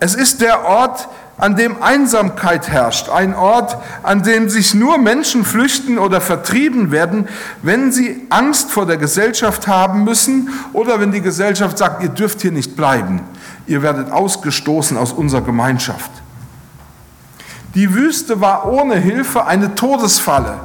Es 0.00 0.14
ist 0.14 0.40
der 0.40 0.64
Ort, 0.64 1.08
an 1.40 1.56
dem 1.56 1.82
Einsamkeit 1.82 2.68
herrscht, 2.68 3.08
ein 3.08 3.34
Ort, 3.34 3.76
an 4.02 4.22
dem 4.22 4.50
sich 4.50 4.74
nur 4.74 4.98
Menschen 4.98 5.44
flüchten 5.44 5.98
oder 5.98 6.20
vertrieben 6.20 6.90
werden, 6.90 7.28
wenn 7.62 7.92
sie 7.92 8.26
Angst 8.28 8.70
vor 8.70 8.84
der 8.84 8.98
Gesellschaft 8.98 9.66
haben 9.66 10.04
müssen 10.04 10.50
oder 10.74 11.00
wenn 11.00 11.12
die 11.12 11.22
Gesellschaft 11.22 11.78
sagt, 11.78 12.02
ihr 12.02 12.10
dürft 12.10 12.42
hier 12.42 12.52
nicht 12.52 12.76
bleiben, 12.76 13.22
ihr 13.66 13.82
werdet 13.82 14.10
ausgestoßen 14.10 14.98
aus 14.98 15.12
unserer 15.12 15.40
Gemeinschaft. 15.40 16.10
Die 17.74 17.94
Wüste 17.94 18.40
war 18.40 18.70
ohne 18.70 18.96
Hilfe 18.96 19.46
eine 19.46 19.74
Todesfalle. 19.74 20.58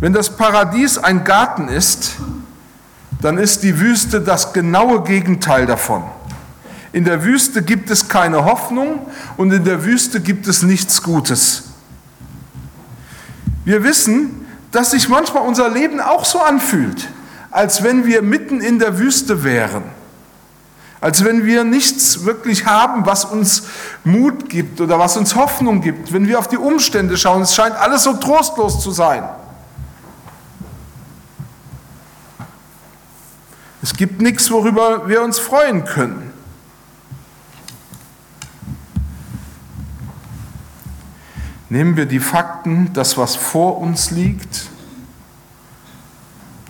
Wenn 0.00 0.12
das 0.12 0.36
Paradies 0.36 0.96
ein 0.96 1.24
Garten 1.24 1.68
ist, 1.68 2.12
dann 3.20 3.36
ist 3.36 3.64
die 3.64 3.80
Wüste 3.80 4.20
das 4.20 4.52
genaue 4.52 5.02
Gegenteil 5.02 5.66
davon. 5.66 6.04
In 6.92 7.04
der 7.04 7.24
Wüste 7.24 7.62
gibt 7.62 7.90
es 7.90 8.08
keine 8.08 8.44
Hoffnung 8.44 9.06
und 9.36 9.52
in 9.52 9.64
der 9.64 9.84
Wüste 9.84 10.20
gibt 10.20 10.46
es 10.46 10.62
nichts 10.62 11.02
Gutes. 11.02 11.64
Wir 13.64 13.82
wissen, 13.82 14.46
dass 14.70 14.92
sich 14.92 15.08
manchmal 15.08 15.42
unser 15.42 15.68
Leben 15.68 16.00
auch 16.00 16.24
so 16.24 16.40
anfühlt, 16.40 17.08
als 17.50 17.82
wenn 17.82 18.06
wir 18.06 18.22
mitten 18.22 18.60
in 18.60 18.78
der 18.78 18.98
Wüste 18.98 19.42
wären, 19.42 19.82
als 21.00 21.24
wenn 21.24 21.44
wir 21.44 21.64
nichts 21.64 22.24
wirklich 22.24 22.66
haben, 22.66 23.04
was 23.04 23.24
uns 23.24 23.64
Mut 24.04 24.48
gibt 24.48 24.80
oder 24.80 24.98
was 24.98 25.16
uns 25.16 25.34
Hoffnung 25.34 25.80
gibt, 25.80 26.12
wenn 26.12 26.28
wir 26.28 26.38
auf 26.38 26.48
die 26.48 26.56
Umstände 26.56 27.16
schauen, 27.16 27.42
es 27.42 27.54
scheint 27.54 27.74
alles 27.74 28.04
so 28.04 28.14
trostlos 28.14 28.80
zu 28.80 28.92
sein. 28.92 29.24
Es 33.82 33.94
gibt 33.94 34.20
nichts, 34.20 34.50
worüber 34.50 35.08
wir 35.08 35.22
uns 35.22 35.38
freuen 35.38 35.84
können. 35.84 36.32
Nehmen 41.70 41.96
wir 41.96 42.06
die 42.06 42.20
Fakten, 42.20 42.92
das, 42.94 43.18
was 43.18 43.36
vor 43.36 43.78
uns 43.78 44.10
liegt, 44.10 44.68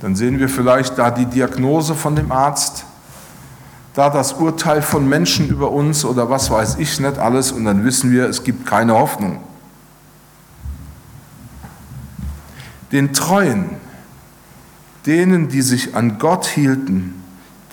dann 0.01 0.17
sehen 0.17 0.39
wir 0.39 0.49
vielleicht 0.49 0.99
da 0.99 1.11
die 1.11 1.27
Diagnose 1.27 1.95
von 1.95 2.17
dem 2.17 2.33
Arzt, 2.33 2.85
da 3.95 4.11
das 4.11 4.35
Urteil 4.35 4.83
von 4.83 5.09
Menschen 5.09 5.49
über 5.49 5.71
uns 5.71 6.05
oder 6.05 6.31
was 6.31 6.51
weiß 6.51 6.77
ich 6.79 7.01
nicht 7.01 7.19
alles 7.19 7.53
und 7.53 7.65
dann 7.65 7.85
wissen 7.85 8.13
wir, 8.13 8.29
es 8.29 8.45
gibt 8.45 8.67
keine 8.67 8.95
Hoffnung. 8.95 9.41
Den 12.93 13.13
Treuen, 13.13 13.71
denen, 15.07 15.49
die 15.49 15.63
sich 15.63 15.95
an 15.95 16.19
Gott 16.19 16.47
hielten, 16.47 17.23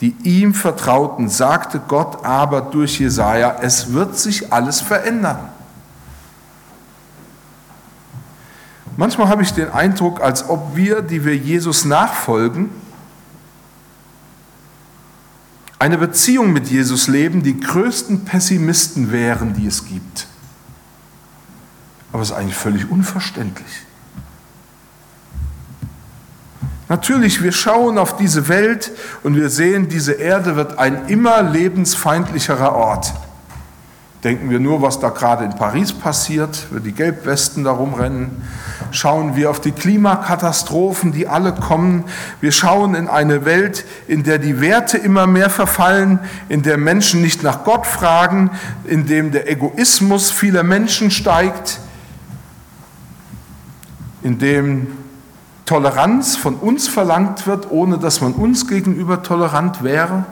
die 0.01 0.15
ihm 0.23 0.53
vertrauten, 0.53 1.29
sagte 1.29 1.81
Gott 1.87 2.25
aber 2.25 2.61
durch 2.61 2.99
Jesaja, 2.99 3.57
es 3.61 3.93
wird 3.93 4.17
sich 4.17 4.51
alles 4.51 4.81
verändern. 4.81 5.49
Manchmal 8.97 9.27
habe 9.27 9.43
ich 9.43 9.51
den 9.51 9.69
Eindruck, 9.71 10.21
als 10.21 10.47
ob 10.47 10.75
wir, 10.75 11.01
die 11.01 11.25
wir 11.25 11.35
Jesus 11.35 11.85
nachfolgen, 11.85 12.69
eine 15.79 15.97
Beziehung 15.97 16.53
mit 16.53 16.69
Jesus 16.69 17.07
leben, 17.07 17.43
die 17.43 17.59
größten 17.59 18.23
Pessimisten 18.23 19.11
wären, 19.11 19.53
die 19.53 19.67
es 19.67 19.85
gibt. 19.85 20.27
Aber 22.13 22.21
es 22.21 22.29
ist 22.29 22.35
eigentlich 22.35 22.55
völlig 22.55 22.89
unverständlich. 22.89 23.67
Natürlich, 26.87 27.41
wir 27.41 27.51
schauen 27.51 27.97
auf 27.97 28.15
diese 28.15 28.47
Welt 28.47 28.91
und 29.23 29.35
wir 29.35 29.49
sehen, 29.49 29.89
diese 29.89 30.13
Erde 30.13 30.55
wird 30.55 30.77
ein 30.77 31.07
immer 31.07 31.41
lebensfeindlicherer 31.41 32.75
Ort. 32.75 33.13
Denken 34.23 34.49
wir 34.49 34.59
nur, 34.59 34.81
was 34.81 34.99
da 34.99 35.09
gerade 35.09 35.45
in 35.45 35.55
Paris 35.55 35.93
passiert, 35.93 36.65
wenn 36.71 36.83
die 36.83 36.93
Gelbwesten 36.93 37.63
da 37.63 37.71
rumrennen. 37.71 38.43
Schauen 38.91 39.35
wir 39.35 39.49
auf 39.51 39.61
die 39.61 39.71
Klimakatastrophen, 39.71 41.11
die 41.11 41.27
alle 41.27 41.53
kommen. 41.53 42.05
Wir 42.41 42.51
schauen 42.51 42.95
in 42.95 43.07
eine 43.07 43.45
Welt, 43.45 43.85
in 44.07 44.23
der 44.23 44.37
die 44.39 44.61
Werte 44.61 44.97
immer 44.97 45.27
mehr 45.27 45.49
verfallen, 45.49 46.19
in 46.49 46.63
der 46.63 46.77
Menschen 46.77 47.21
nicht 47.21 47.43
nach 47.43 47.63
Gott 47.63 47.85
fragen, 47.85 48.51
in 48.85 49.05
dem 49.05 49.31
der 49.31 49.49
Egoismus 49.49 50.31
vieler 50.31 50.63
Menschen 50.63 51.11
steigt, 51.11 51.79
in 54.23 54.39
dem 54.39 54.87
Toleranz 55.65 56.37
von 56.37 56.55
uns 56.55 56.87
verlangt 56.87 57.47
wird, 57.47 57.71
ohne 57.71 57.97
dass 57.97 58.21
man 58.21 58.33
uns 58.33 58.67
gegenüber 58.67 59.23
tolerant 59.23 59.83
wäre? 59.83 60.25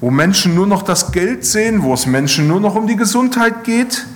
Wo 0.00 0.10
Menschen 0.10 0.54
nur 0.54 0.66
noch 0.66 0.82
das 0.82 1.10
Geld 1.10 1.44
sehen, 1.44 1.82
wo 1.82 1.94
es 1.94 2.06
Menschen 2.06 2.46
nur 2.46 2.60
noch 2.60 2.76
um 2.76 2.86
die 2.86 2.96
Gesundheit 2.96 3.64
geht? 3.64 4.06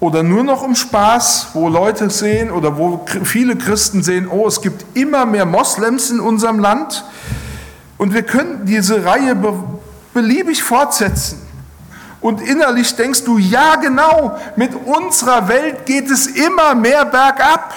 Oder 0.00 0.22
nur 0.22 0.44
noch 0.44 0.62
um 0.62 0.74
Spaß, 0.74 1.48
wo 1.54 1.68
Leute 1.68 2.10
sehen 2.10 2.50
oder 2.50 2.78
wo 2.78 3.04
viele 3.22 3.56
Christen 3.56 4.02
sehen, 4.02 4.28
oh, 4.28 4.46
es 4.46 4.60
gibt 4.60 4.84
immer 4.96 5.26
mehr 5.26 5.46
Moslems 5.46 6.10
in 6.10 6.20
unserem 6.20 6.58
Land? 6.58 7.04
Und 7.96 8.14
wir 8.14 8.22
könnten 8.22 8.66
diese 8.66 9.04
Reihe 9.04 9.36
beliebig 10.14 10.62
fortsetzen. 10.62 11.39
Und 12.20 12.40
innerlich 12.40 12.94
denkst 12.96 13.24
du, 13.24 13.38
ja 13.38 13.76
genau, 13.76 14.38
mit 14.56 14.74
unserer 14.74 15.48
Welt 15.48 15.86
geht 15.86 16.10
es 16.10 16.26
immer 16.26 16.74
mehr 16.74 17.04
bergab. 17.06 17.72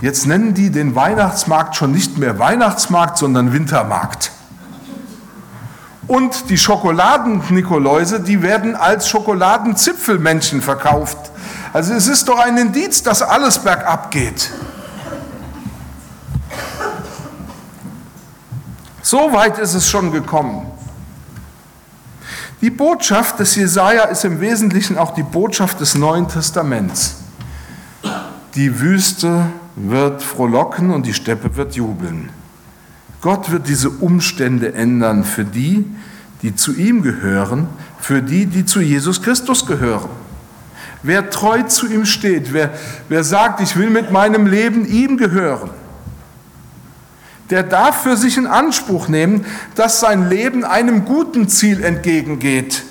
Jetzt 0.00 0.26
nennen 0.26 0.54
die 0.54 0.70
den 0.70 0.94
Weihnachtsmarkt 0.94 1.76
schon 1.76 1.92
nicht 1.92 2.18
mehr 2.18 2.38
Weihnachtsmarkt, 2.38 3.18
sondern 3.18 3.52
Wintermarkt. 3.52 4.32
Und 6.08 6.50
die 6.50 6.58
Schokoladen-Nikoläuse, 6.58 8.20
die 8.20 8.42
werden 8.42 8.74
als 8.74 9.08
Schokoladenzipfelmännchen 9.08 10.60
verkauft. 10.60 11.18
Also 11.72 11.94
es 11.94 12.08
ist 12.08 12.28
doch 12.28 12.38
ein 12.38 12.56
Indiz, 12.56 13.02
dass 13.02 13.22
alles 13.22 13.58
bergab 13.58 14.10
geht. 14.10 14.50
So 19.02 19.32
weit 19.32 19.58
ist 19.58 19.74
es 19.74 19.88
schon 19.88 20.10
gekommen. 20.10 20.66
Die 22.62 22.70
Botschaft 22.70 23.40
des 23.40 23.56
Jesaja 23.56 24.04
ist 24.04 24.24
im 24.24 24.40
Wesentlichen 24.40 24.96
auch 24.96 25.14
die 25.14 25.24
Botschaft 25.24 25.80
des 25.80 25.96
Neuen 25.96 26.28
Testaments. 26.28 27.16
Die 28.54 28.78
Wüste 28.78 29.46
wird 29.74 30.22
frohlocken 30.22 30.92
und 30.92 31.04
die 31.04 31.12
Steppe 31.12 31.56
wird 31.56 31.74
jubeln. 31.74 32.28
Gott 33.20 33.50
wird 33.50 33.66
diese 33.66 33.90
Umstände 33.90 34.74
ändern 34.74 35.24
für 35.24 35.44
die, 35.44 35.84
die 36.42 36.54
zu 36.54 36.72
ihm 36.72 37.02
gehören, 37.02 37.66
für 37.98 38.22
die, 38.22 38.46
die 38.46 38.64
zu 38.64 38.80
Jesus 38.80 39.22
Christus 39.22 39.66
gehören. 39.66 40.10
Wer 41.02 41.30
treu 41.30 41.62
zu 41.64 41.88
ihm 41.88 42.06
steht, 42.06 42.52
wer, 42.52 42.70
wer 43.08 43.24
sagt, 43.24 43.60
ich 43.60 43.76
will 43.76 43.90
mit 43.90 44.12
meinem 44.12 44.46
Leben 44.46 44.86
ihm 44.86 45.16
gehören, 45.16 45.70
der 47.52 47.62
darf 47.62 48.02
für 48.02 48.16
sich 48.16 48.36
in 48.36 48.48
Anspruch 48.48 49.06
nehmen, 49.06 49.46
dass 49.76 50.00
sein 50.00 50.28
Leben 50.28 50.64
einem 50.64 51.04
guten 51.04 51.48
Ziel 51.48 51.84
entgegengeht, 51.84 52.82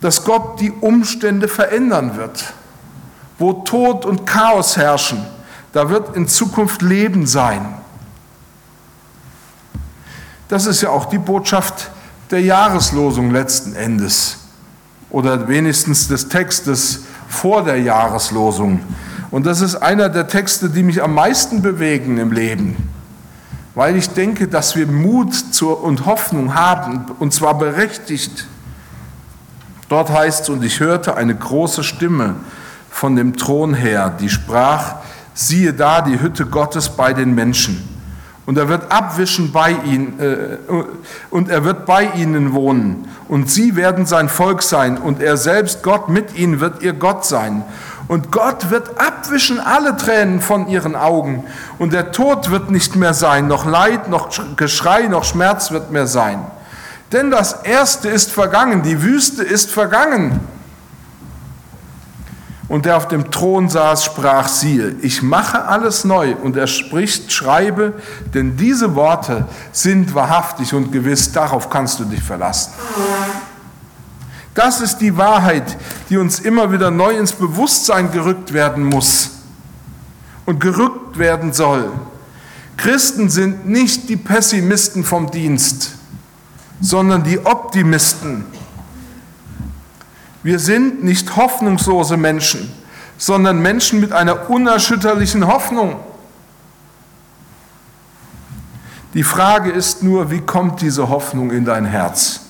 dass 0.00 0.24
Gott 0.24 0.60
die 0.60 0.70
Umstände 0.70 1.46
verändern 1.46 2.16
wird 2.16 2.54
wo 3.40 3.54
Tod 3.54 4.04
und 4.04 4.26
Chaos 4.26 4.76
herrschen, 4.76 5.24
da 5.72 5.88
wird 5.88 6.14
in 6.14 6.28
Zukunft 6.28 6.82
Leben 6.82 7.26
sein. 7.26 7.74
Das 10.48 10.66
ist 10.66 10.82
ja 10.82 10.90
auch 10.90 11.06
die 11.06 11.18
Botschaft 11.18 11.90
der 12.30 12.42
Jahreslosung 12.42 13.30
letzten 13.30 13.74
Endes 13.74 14.36
oder 15.08 15.48
wenigstens 15.48 16.06
des 16.06 16.28
Textes 16.28 17.04
vor 17.28 17.64
der 17.64 17.80
Jahreslosung. 17.80 18.80
Und 19.30 19.46
das 19.46 19.60
ist 19.60 19.76
einer 19.76 20.08
der 20.08 20.26
Texte, 20.26 20.68
die 20.70 20.82
mich 20.82 21.02
am 21.02 21.14
meisten 21.14 21.62
bewegen 21.62 22.18
im 22.18 22.32
Leben, 22.32 22.76
weil 23.74 23.96
ich 23.96 24.10
denke, 24.10 24.48
dass 24.48 24.74
wir 24.74 24.86
Mut 24.86 25.62
und 25.62 26.06
Hoffnung 26.06 26.54
haben, 26.54 27.06
und 27.18 27.32
zwar 27.32 27.56
berechtigt. 27.56 28.46
Dort 29.88 30.10
heißt 30.10 30.42
es, 30.42 30.48
und 30.48 30.64
ich 30.64 30.80
hörte 30.80 31.16
eine 31.16 31.34
große 31.34 31.84
Stimme 31.84 32.36
von 32.90 33.14
dem 33.14 33.36
Thron 33.36 33.74
her, 33.74 34.10
die 34.10 34.28
sprach, 34.28 34.96
siehe 35.34 35.72
da 35.72 36.00
die 36.00 36.20
Hütte 36.20 36.46
Gottes 36.46 36.88
bei 36.88 37.12
den 37.12 37.34
Menschen. 37.34 37.88
Und 38.46 38.58
er 38.58 38.68
wird 38.68 38.90
abwischen 38.90 39.52
bei 39.52 39.70
ihnen, 39.70 40.18
äh, 40.18 40.56
und 41.30 41.48
er 41.48 41.64
wird 41.64 41.86
bei 41.86 42.04
ihnen 42.16 42.52
wohnen. 42.52 43.06
Und 43.28 43.48
sie 43.48 43.76
werden 43.76 44.06
sein 44.06 44.28
Volk 44.28 44.62
sein. 44.62 44.98
Und 44.98 45.22
er 45.22 45.36
selbst, 45.36 45.84
Gott 45.84 46.08
mit 46.08 46.36
ihnen, 46.36 46.58
wird 46.58 46.82
ihr 46.82 46.92
Gott 46.92 47.24
sein. 47.24 47.62
Und 48.10 48.32
Gott 48.32 48.70
wird 48.70 49.00
abwischen 49.00 49.60
alle 49.60 49.96
Tränen 49.96 50.40
von 50.40 50.66
ihren 50.66 50.96
Augen. 50.96 51.44
Und 51.78 51.92
der 51.92 52.10
Tod 52.10 52.50
wird 52.50 52.68
nicht 52.68 52.96
mehr 52.96 53.14
sein, 53.14 53.46
noch 53.46 53.64
Leid, 53.64 54.08
noch 54.08 54.30
Geschrei, 54.56 55.02
noch 55.06 55.22
Schmerz 55.22 55.70
wird 55.70 55.92
mehr 55.92 56.08
sein. 56.08 56.44
Denn 57.12 57.30
das 57.30 57.62
Erste 57.62 58.08
ist 58.08 58.32
vergangen, 58.32 58.82
die 58.82 59.00
Wüste 59.00 59.44
ist 59.44 59.70
vergangen. 59.70 60.40
Und 62.66 62.84
der 62.84 62.96
auf 62.96 63.06
dem 63.06 63.30
Thron 63.30 63.68
saß, 63.68 64.06
sprach, 64.06 64.48
siehe, 64.48 64.96
ich 65.02 65.22
mache 65.22 65.66
alles 65.66 66.02
neu. 66.02 66.34
Und 66.34 66.56
er 66.56 66.66
spricht, 66.66 67.30
schreibe, 67.30 67.92
denn 68.34 68.56
diese 68.56 68.96
Worte 68.96 69.46
sind 69.70 70.16
wahrhaftig 70.16 70.74
und 70.74 70.90
gewiss, 70.90 71.30
darauf 71.30 71.70
kannst 71.70 72.00
du 72.00 72.04
dich 72.04 72.24
verlassen. 72.24 72.72
Das 74.60 74.82
ist 74.82 74.98
die 74.98 75.16
Wahrheit, 75.16 75.76
die 76.10 76.18
uns 76.18 76.38
immer 76.38 76.70
wieder 76.70 76.90
neu 76.90 77.16
ins 77.16 77.32
Bewusstsein 77.32 78.12
gerückt 78.12 78.52
werden 78.52 78.84
muss 78.84 79.30
und 80.44 80.60
gerückt 80.60 81.18
werden 81.18 81.52
soll. 81.52 81.90
Christen 82.76 83.30
sind 83.30 83.66
nicht 83.66 84.08
die 84.08 84.16
Pessimisten 84.16 85.04
vom 85.04 85.30
Dienst, 85.30 85.92
sondern 86.80 87.24
die 87.24 87.38
Optimisten 87.44 88.44
wir 90.42 90.58
sind 90.58 91.04
nicht 91.04 91.36
hoffnungslose 91.36 92.16
Menschen, 92.16 92.72
sondern 93.18 93.60
Menschen 93.60 94.00
mit 94.00 94.12
einer 94.12 94.48
unerschütterlichen 94.48 95.46
Hoffnung. 95.46 95.96
Die 99.12 99.22
Frage 99.22 99.70
ist 99.70 100.02
nur, 100.02 100.30
wie 100.30 100.40
kommt 100.40 100.80
diese 100.80 101.08
Hoffnung 101.08 101.50
in 101.50 101.64
dein 101.64 101.84
Herz? 101.84 102.40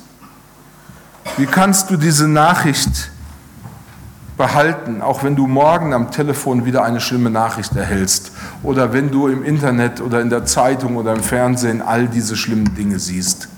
Wie 1.37 1.47
kannst 1.47 1.91
du 1.91 1.97
diese 1.97 2.29
Nachricht 2.29 3.11
behalten, 4.37 5.03
auch 5.03 5.23
wenn 5.23 5.37
du 5.37 5.47
morgen 5.47 5.93
am 5.93 6.11
Telefon 6.11 6.65
wieder 6.65 6.83
eine 6.83 7.01
schlimme 7.01 7.29
Nachricht 7.29 7.77
erhältst 7.77 8.33
oder 8.63 8.95
wenn 8.95 9.11
du 9.11 9.29
im 9.29 9.45
Internet 9.45 10.01
oder 10.01 10.23
in 10.23 10.31
der 10.31 10.47
Zeitung 10.47 10.97
oder 10.97 11.15
im 11.15 11.23
Fernsehen 11.23 11.83
all 11.83 12.09
diese 12.09 12.37
schlimmen 12.37 12.75
Dinge 12.75 12.99
siehst? 12.99 13.49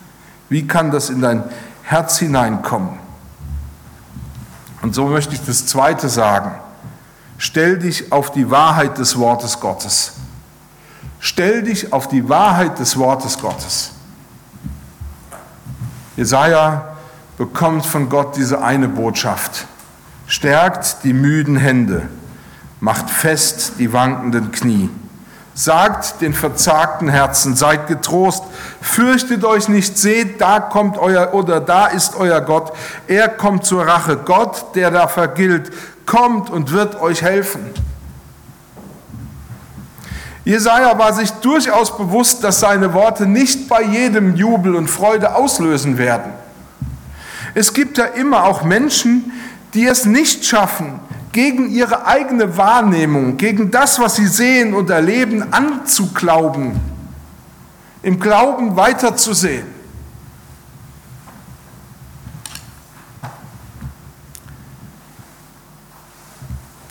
Wie 0.49 0.67
kann 0.67 0.91
das 0.91 1.09
in 1.09 1.21
dein 1.21 1.45
Herz 1.85 2.19
hineinkommen? 2.19 2.99
Und 4.83 4.95
so 4.95 5.07
möchte 5.07 5.35
ich 5.35 5.45
das 5.47 5.67
Zweite 5.67 6.09
sagen. 6.09 6.51
Stell 7.39 7.79
dich 7.79 8.11
auf 8.11 8.33
die 8.33 8.51
Wahrheit 8.51 8.99
des 8.99 9.17
Wortes 9.17 9.61
Gottes. 9.61 10.15
Stell 11.21 11.63
dich 11.63 11.93
auf 11.93 12.09
die 12.09 12.29
Wahrheit 12.29 12.81
des 12.81 12.97
Wortes 12.97 13.39
Gottes. 13.39 13.93
Jesaja 16.17 16.92
bekommt 17.39 17.87
von 17.87 18.09
Gott 18.09 18.37
diese 18.37 18.63
eine 18.63 18.89
Botschaft. 18.89 19.67
Stärkt 20.27 21.05
die 21.05 21.13
müden 21.13 21.57
Hände, 21.57 22.09
macht 22.81 23.11
fest 23.11 23.75
die 23.79 23.93
wankenden 23.93 24.53
Knie. 24.53 24.91
Sagt 25.55 26.23
den 26.23 26.33
verzagten 26.33 27.09
Herzen, 27.09 27.57
seid 27.57 27.87
getrost, 27.87 28.43
fürchtet 28.81 29.45
euch 29.45 29.69
nicht, 29.69 29.99
seht, 29.99 30.41
da 30.41 30.61
kommt 30.61 30.97
euer 30.97 31.35
oder 31.35 31.61
da 31.61 31.87
ist 31.87 32.17
euer 32.17 32.41
Gott, 32.41 32.73
er 33.07 33.29
kommt 33.29 33.67
zur 33.67 33.87
Rache, 33.87 34.17
Gott, 34.17 34.75
der 34.75 34.91
da 34.91 35.09
vergilt, 35.09 35.71
kommt 36.07 36.49
und 36.49 36.73
wird 36.73 36.99
euch 37.03 37.21
helfen. 37.21 37.67
Jesaja 40.45 40.99
war 40.99 41.13
sich 41.13 41.31
durchaus 41.31 41.97
bewusst, 41.97 42.43
dass 42.43 42.61
seine 42.61 42.95
Worte 42.95 43.27
nicht 43.27 43.69
bei 43.69 43.83
jedem 43.83 44.35
Jubel 44.35 44.75
und 44.75 44.89
Freude 44.89 45.35
auslösen 45.35 45.99
werden. 45.99 46.33
Es 47.55 47.73
gibt 47.75 47.99
ja 47.99 48.05
immer 48.05 48.45
auch 48.45 48.65
Menschen, 48.65 49.33
die 49.75 49.87
es 49.87 50.05
nicht 50.07 50.45
schaffen, 50.45 51.01
gegen 51.33 51.71
ihre 51.71 52.07
eigene 52.07 52.57
Wahrnehmung, 52.57 53.37
gegen 53.39 53.71
das, 53.71 53.99
was 53.99 54.17
sie 54.17 54.27
sehen 54.27 54.75
und 54.75 54.91
erleben, 54.91 55.53
anzuglauben, 55.53 56.79
im 58.03 58.21
Glauben 58.21 58.77
weiterzusehen. 58.77 59.67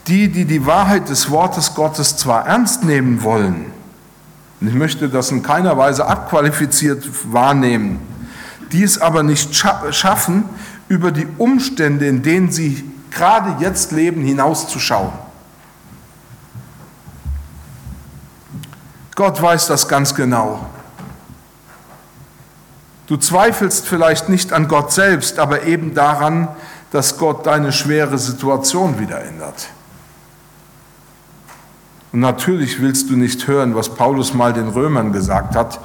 Die, 0.08 0.28
die 0.28 0.45
die 0.45 0.65
Wahrheit 0.65 1.08
des 1.10 1.30
Wortes 1.30 1.76
Gottes 1.76 2.17
zwar 2.17 2.47
ernst 2.47 2.84
nehmen 2.84 3.21
wollen, 3.21 3.67
und 4.60 4.67
ich 4.67 4.74
möchte 4.76 5.10
das 5.10 5.32
in 5.32 5.41
keiner 5.41 5.76
Weise 5.78 6.06
abqualifiziert 6.06 7.08
wahrnehmen, 7.32 8.00
die 8.71 8.84
es 8.84 8.99
aber 8.99 9.23
nicht 9.23 9.55
schaffen, 9.55 10.45
über 10.88 11.12
die 11.12 11.27
Umstände, 11.38 12.07
in 12.07 12.21
denen 12.21 12.51
sie 12.51 12.84
gerade 13.12 13.63
jetzt 13.63 13.91
leben, 13.91 14.23
hinauszuschauen. 14.23 15.12
Gott 19.15 19.41
weiß 19.41 19.67
das 19.67 19.88
ganz 19.88 20.15
genau. 20.15 20.65
Du 23.07 23.17
zweifelst 23.17 23.86
vielleicht 23.86 24.29
nicht 24.29 24.53
an 24.53 24.67
Gott 24.67 24.91
selbst, 24.91 25.38
aber 25.38 25.63
eben 25.63 25.93
daran, 25.93 26.47
dass 26.91 27.17
Gott 27.17 27.45
deine 27.45 27.71
schwere 27.71 28.17
Situation 28.17 28.99
wieder 28.99 29.23
ändert. 29.23 29.67
Und 32.12 32.19
natürlich 32.19 32.81
willst 32.81 33.10
du 33.10 33.15
nicht 33.15 33.47
hören, 33.47 33.75
was 33.75 33.95
Paulus 33.95 34.34
mal 34.34 34.53
den 34.53 34.69
Römern 34.69 35.13
gesagt 35.13 35.55
hat, 35.55 35.79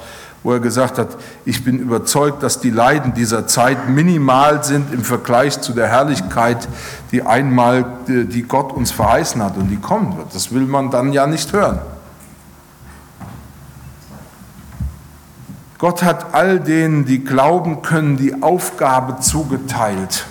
wo 0.47 0.53
er 0.53 0.61
gesagt 0.61 0.97
hat, 0.97 1.09
ich 1.43 1.65
bin 1.65 1.77
überzeugt, 1.77 2.41
dass 2.41 2.61
die 2.61 2.69
Leiden 2.69 3.13
dieser 3.13 3.47
Zeit 3.47 3.89
minimal 3.89 4.63
sind 4.63 4.93
im 4.93 5.03
Vergleich 5.03 5.59
zu 5.59 5.73
der 5.73 5.89
Herrlichkeit, 5.89 6.69
die 7.11 7.21
einmal, 7.21 7.83
die 8.07 8.43
Gott 8.43 8.71
uns 8.71 8.91
verheißen 8.91 9.43
hat 9.43 9.57
und 9.57 9.67
die 9.67 9.75
kommen 9.75 10.15
wird. 10.15 10.33
Das 10.33 10.53
will 10.53 10.61
man 10.61 10.89
dann 10.89 11.11
ja 11.11 11.27
nicht 11.27 11.51
hören. 11.51 11.79
Gott 15.79 16.01
hat 16.01 16.33
all 16.33 16.61
denen, 16.61 17.03
die 17.03 17.25
glauben 17.25 17.81
können, 17.81 18.15
die 18.15 18.41
Aufgabe 18.41 19.19
zugeteilt. 19.19 20.27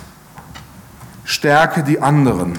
Stärke 1.25 1.83
die 1.83 2.01
anderen. 2.01 2.57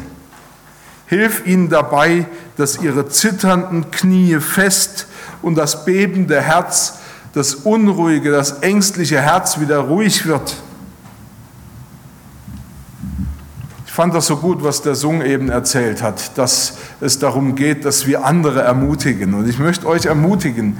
Hilf 1.06 1.44
ihnen 1.44 1.70
dabei, 1.70 2.26
dass 2.56 2.80
ihre 2.80 3.08
zitternden 3.08 3.90
Knie 3.90 4.38
fest 4.38 5.08
und 5.42 5.56
das 5.56 5.84
bebende 5.84 6.40
Herz 6.40 6.98
das 7.38 7.54
unruhige, 7.54 8.32
das 8.32 8.58
ängstliche 8.62 9.20
Herz 9.20 9.60
wieder 9.60 9.78
ruhig 9.78 10.26
wird. 10.26 10.56
Ich 13.86 13.92
fand 13.92 14.12
das 14.12 14.26
so 14.26 14.36
gut, 14.36 14.62
was 14.62 14.82
der 14.82 14.96
Sung 14.96 15.22
eben 15.22 15.48
erzählt 15.48 16.02
hat, 16.02 16.36
dass 16.36 16.78
es 17.00 17.18
darum 17.18 17.54
geht, 17.54 17.84
dass 17.84 18.06
wir 18.06 18.24
andere 18.24 18.62
ermutigen. 18.62 19.34
Und 19.34 19.48
ich 19.48 19.58
möchte 19.58 19.86
euch 19.86 20.06
ermutigen, 20.06 20.78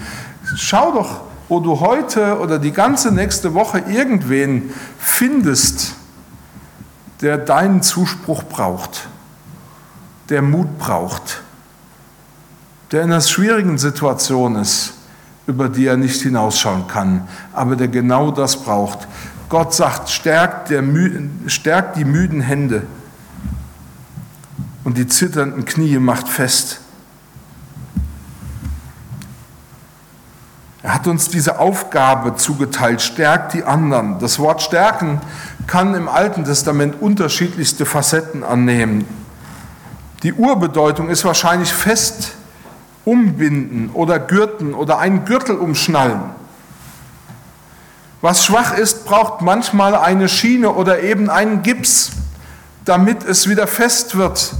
schau 0.56 0.92
doch, 0.92 1.20
wo 1.48 1.60
du 1.60 1.80
heute 1.80 2.38
oder 2.38 2.58
die 2.58 2.72
ganze 2.72 3.12
nächste 3.12 3.54
Woche 3.54 3.78
irgendwen 3.88 4.74
findest, 4.98 5.94
der 7.20 7.38
deinen 7.38 7.82
Zuspruch 7.82 8.42
braucht, 8.44 9.08
der 10.28 10.42
Mut 10.42 10.78
braucht, 10.78 11.42
der 12.90 13.02
in 13.02 13.12
einer 13.12 13.20
schwierigen 13.20 13.78
Situation 13.78 14.56
ist 14.56 14.94
über 15.48 15.70
die 15.70 15.86
er 15.86 15.96
nicht 15.96 16.20
hinausschauen 16.20 16.86
kann, 16.86 17.26
aber 17.54 17.74
der 17.74 17.88
genau 17.88 18.30
das 18.30 18.62
braucht. 18.62 19.08
Gott 19.48 19.72
sagt, 19.74 20.10
stärkt, 20.10 20.70
stärkt 21.46 21.96
die 21.96 22.04
müden 22.04 22.42
Hände 22.42 22.82
und 24.84 24.98
die 24.98 25.08
zitternden 25.08 25.64
Knie 25.64 25.98
macht 25.98 26.28
fest. 26.28 26.80
Er 30.82 30.94
hat 30.94 31.06
uns 31.06 31.28
diese 31.28 31.58
Aufgabe 31.58 32.36
zugeteilt, 32.36 33.00
stärkt 33.00 33.54
die 33.54 33.64
anderen. 33.64 34.18
Das 34.18 34.38
Wort 34.38 34.62
stärken 34.62 35.20
kann 35.66 35.94
im 35.94 36.08
Alten 36.08 36.44
Testament 36.44 37.00
unterschiedlichste 37.00 37.86
Facetten 37.86 38.44
annehmen. 38.44 39.06
Die 40.22 40.34
Urbedeutung 40.34 41.08
ist 41.08 41.24
wahrscheinlich 41.24 41.72
fest 41.72 42.34
umbinden 43.08 43.90
oder 43.94 44.18
gürten 44.18 44.74
oder 44.74 44.98
einen 44.98 45.24
Gürtel 45.24 45.56
umschnallen. 45.56 46.20
Was 48.20 48.44
schwach 48.44 48.76
ist, 48.76 49.06
braucht 49.06 49.40
manchmal 49.40 49.94
eine 49.94 50.28
Schiene 50.28 50.72
oder 50.72 51.00
eben 51.00 51.30
einen 51.30 51.62
Gips, 51.62 52.10
damit 52.84 53.24
es 53.24 53.48
wieder 53.48 53.66
fest 53.66 54.16
wird. 54.16 54.52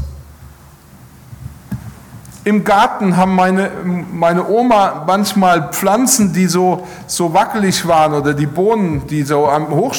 Im 2.45 2.65
Garten 2.65 3.19
haben 3.19 3.35
meine, 3.35 3.71
meine 3.85 4.49
Oma 4.49 5.05
manchmal 5.07 5.71
Pflanzen, 5.73 6.33
die 6.33 6.47
so, 6.47 6.87
so 7.07 7.35
wackelig 7.35 7.87
waren 7.87 8.15
oder 8.15 8.33
die 8.33 8.47
Bohnen, 8.47 9.07
die 9.09 9.25
so 9.25 9.53
hoch, 9.71 9.95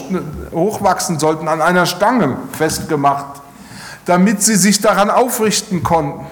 hochwachsen 0.52 1.20
sollten, 1.20 1.48
an 1.48 1.62
einer 1.62 1.86
Stange 1.86 2.38
festgemacht, 2.54 3.42
damit 4.06 4.42
sie 4.42 4.56
sich 4.56 4.82
daran 4.82 5.12
aufrichten 5.12 5.84
konnten. 5.84 6.26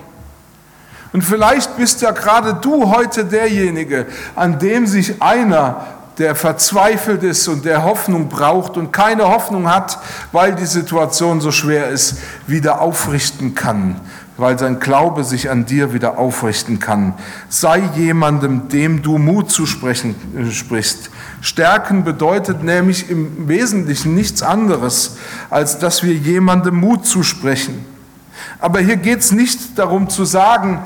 Und 1.18 1.24
vielleicht 1.24 1.78
bist 1.78 2.04
ja 2.04 2.12
gerade 2.12 2.60
du 2.62 2.92
heute 2.92 3.26
derjenige, 3.26 4.06
an 4.36 4.60
dem 4.60 4.86
sich 4.86 5.20
einer 5.20 5.88
der 6.20 6.36
verzweifelt 6.36 7.24
ist 7.24 7.48
und 7.48 7.66
der 7.66 7.84
Hoffnung 7.84 8.30
braucht 8.30 8.78
und 8.78 8.94
keine 8.94 9.28
Hoffnung 9.28 9.68
hat, 9.68 9.98
weil 10.32 10.54
die 10.54 10.68
Situation 10.68 11.42
so 11.42 11.52
schwer 11.52 11.90
ist, 11.90 12.20
wieder 12.46 12.82
aufrichten 12.82 13.56
kann, 13.56 14.00
weil 14.38 14.60
sein 14.60 14.80
Glaube 14.80 15.24
sich 15.24 15.50
an 15.50 15.66
dir 15.66 15.92
wieder 15.92 16.20
aufrichten 16.20 16.78
kann. 16.78 17.16
Sei 17.50 17.82
jemandem, 17.96 18.70
dem 18.70 19.02
du 19.02 19.18
Mut 19.18 19.50
zusprechen 19.50 20.14
äh, 20.38 20.52
sprichst. 20.52 21.10
Stärken 21.42 22.04
bedeutet 22.04 22.62
nämlich 22.62 23.10
im 23.10 23.48
Wesentlichen 23.48 24.14
nichts 24.14 24.44
anderes, 24.44 25.18
als 25.50 25.80
dass 25.80 26.04
wir 26.04 26.14
jemandem 26.14 26.76
Mut 26.76 27.08
zusprechen. 27.08 27.97
Aber 28.60 28.80
hier 28.80 28.98
geht 28.98 29.20
es 29.20 29.32
nicht 29.32 29.78
darum 29.78 30.10
zu 30.10 30.26
sagen, 30.26 30.84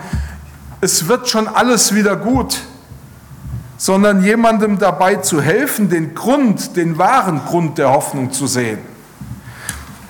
es 0.81 1.07
wird 1.07 1.29
schon 1.29 1.47
alles 1.47 1.93
wieder 1.93 2.15
gut 2.15 2.60
sondern 3.81 4.21
jemandem 4.21 4.77
dabei 4.77 5.15
zu 5.15 5.41
helfen, 5.41 5.89
den 5.89 6.13
Grund, 6.13 6.75
den 6.75 6.99
wahren 6.99 7.41
Grund 7.47 7.79
der 7.79 7.89
Hoffnung 7.89 8.31
zu 8.31 8.45
sehen. 8.45 8.77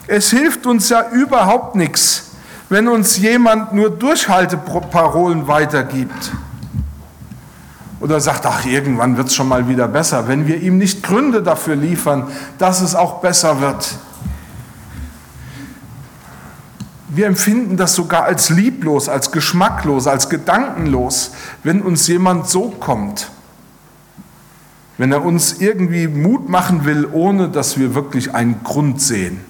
Es 0.07 0.29
hilft 0.29 0.65
uns 0.65 0.89
ja 0.89 1.09
überhaupt 1.11 1.75
nichts, 1.75 2.31
wenn 2.67 2.89
uns 2.89 3.15
jemand 3.15 3.71
nur 3.71 3.89
Durchhalteparolen 3.89 5.47
weitergibt 5.47 6.33
oder 8.01 8.19
sagt, 8.19 8.45
ach, 8.45 8.65
irgendwann 8.65 9.15
wird 9.15 9.29
es 9.29 9.35
schon 9.35 9.47
mal 9.47 9.69
wieder 9.69 9.87
besser, 9.87 10.27
wenn 10.27 10.47
wir 10.47 10.57
ihm 10.57 10.77
nicht 10.77 11.01
Gründe 11.01 11.41
dafür 11.41 11.77
liefern, 11.77 12.27
dass 12.57 12.81
es 12.81 12.93
auch 12.93 13.21
besser 13.21 13.61
wird. 13.61 13.87
Wir 17.21 17.27
empfinden 17.27 17.77
das 17.77 17.93
sogar 17.93 18.23
als 18.23 18.49
lieblos, 18.49 19.07
als 19.07 19.31
geschmacklos, 19.31 20.07
als 20.07 20.27
gedankenlos, 20.27 21.33
wenn 21.61 21.83
uns 21.83 22.07
jemand 22.07 22.49
so 22.49 22.69
kommt 22.71 23.29
wenn 24.97 25.11
er 25.11 25.23
uns 25.25 25.59
irgendwie 25.59 26.07
Mut 26.07 26.47
machen 26.47 26.85
will, 26.85 27.07
ohne 27.11 27.49
dass 27.49 27.79
wir 27.79 27.95
wirklich 27.95 28.35
einen 28.35 28.63
Grund 28.63 29.01
sehen. 29.01 29.41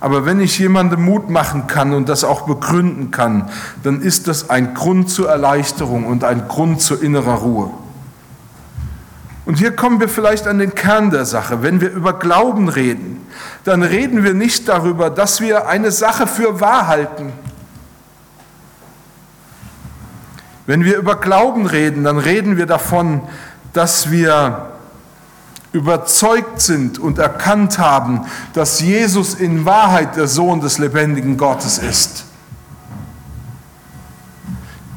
Aber 0.00 0.26
wenn 0.26 0.40
ich 0.40 0.58
jemandem 0.58 1.04
Mut 1.04 1.30
machen 1.30 1.68
kann 1.68 1.92
und 1.92 2.08
das 2.08 2.24
auch 2.24 2.42
begründen 2.42 3.12
kann, 3.12 3.50
dann 3.84 4.00
ist 4.02 4.26
das 4.26 4.50
ein 4.50 4.74
Grund 4.74 5.10
zur 5.10 5.28
Erleichterung 5.28 6.06
und 6.06 6.24
ein 6.24 6.48
Grund 6.48 6.80
zur 6.80 7.00
innerer 7.04 7.34
Ruhe. 7.34 7.70
Und 9.44 9.58
hier 9.58 9.74
kommen 9.74 9.98
wir 9.98 10.08
vielleicht 10.08 10.46
an 10.46 10.58
den 10.58 10.74
Kern 10.74 11.10
der 11.10 11.24
Sache. 11.24 11.62
Wenn 11.62 11.80
wir 11.80 11.90
über 11.90 12.12
Glauben 12.18 12.68
reden, 12.68 13.26
dann 13.64 13.82
reden 13.82 14.22
wir 14.22 14.34
nicht 14.34 14.68
darüber, 14.68 15.10
dass 15.10 15.40
wir 15.40 15.66
eine 15.66 15.90
Sache 15.90 16.26
für 16.26 16.60
wahr 16.60 16.86
halten. 16.86 17.32
Wenn 20.66 20.84
wir 20.84 20.96
über 20.96 21.16
Glauben 21.16 21.66
reden, 21.66 22.04
dann 22.04 22.18
reden 22.18 22.56
wir 22.56 22.66
davon, 22.66 23.22
dass 23.72 24.12
wir 24.12 24.68
überzeugt 25.72 26.60
sind 26.60 26.98
und 26.98 27.18
erkannt 27.18 27.78
haben, 27.78 28.26
dass 28.52 28.80
Jesus 28.80 29.34
in 29.34 29.64
Wahrheit 29.64 30.16
der 30.16 30.28
Sohn 30.28 30.60
des 30.60 30.78
lebendigen 30.78 31.36
Gottes 31.36 31.78
ist, 31.78 32.26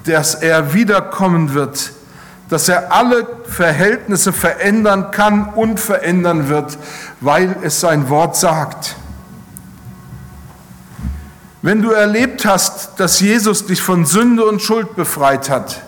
dass 0.04 0.36
er 0.36 0.74
wiederkommen 0.74 1.54
wird, 1.54 1.94
dass 2.50 2.70
er 2.70 2.92
alle 2.92 3.28
Verhältnisse 3.46 4.32
verändern 4.32 5.12
kann 5.12 5.50
und 5.50 5.80
verändern 5.80 6.50
wird, 6.50 6.78
weil 7.22 7.56
es 7.64 7.80
sein 7.80 8.10
Wort 8.10 8.36
sagt. 8.36 8.96
Wenn 11.62 11.82
du 11.82 11.92
erlebt 11.92 12.46
hast, 12.46 13.00
dass 13.00 13.20
Jesus 13.20 13.66
dich 13.66 13.82
von 13.82 14.06
Sünde 14.06 14.46
und 14.46 14.62
Schuld 14.62 14.96
befreit 14.96 15.50
hat, 15.50 15.82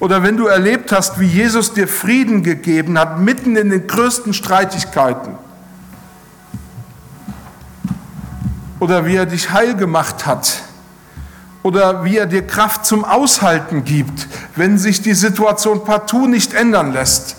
oder 0.00 0.22
wenn 0.22 0.38
du 0.38 0.46
erlebt 0.46 0.92
hast, 0.92 1.20
wie 1.20 1.26
Jesus 1.26 1.74
dir 1.74 1.86
Frieden 1.86 2.42
gegeben 2.42 2.98
hat, 2.98 3.20
mitten 3.20 3.54
in 3.54 3.68
den 3.68 3.86
größten 3.86 4.32
Streitigkeiten. 4.32 5.34
Oder 8.78 9.04
wie 9.04 9.16
er 9.16 9.26
dich 9.26 9.50
heil 9.52 9.76
gemacht 9.76 10.24
hat. 10.24 10.62
Oder 11.62 12.04
wie 12.04 12.16
er 12.16 12.26
dir 12.26 12.46
Kraft 12.46 12.86
zum 12.86 13.04
Aushalten 13.04 13.84
gibt, 13.84 14.26
wenn 14.56 14.78
sich 14.78 15.02
die 15.02 15.14
Situation 15.14 15.84
partout 15.84 16.26
nicht 16.26 16.54
ändern 16.54 16.92
lässt. 16.92 17.36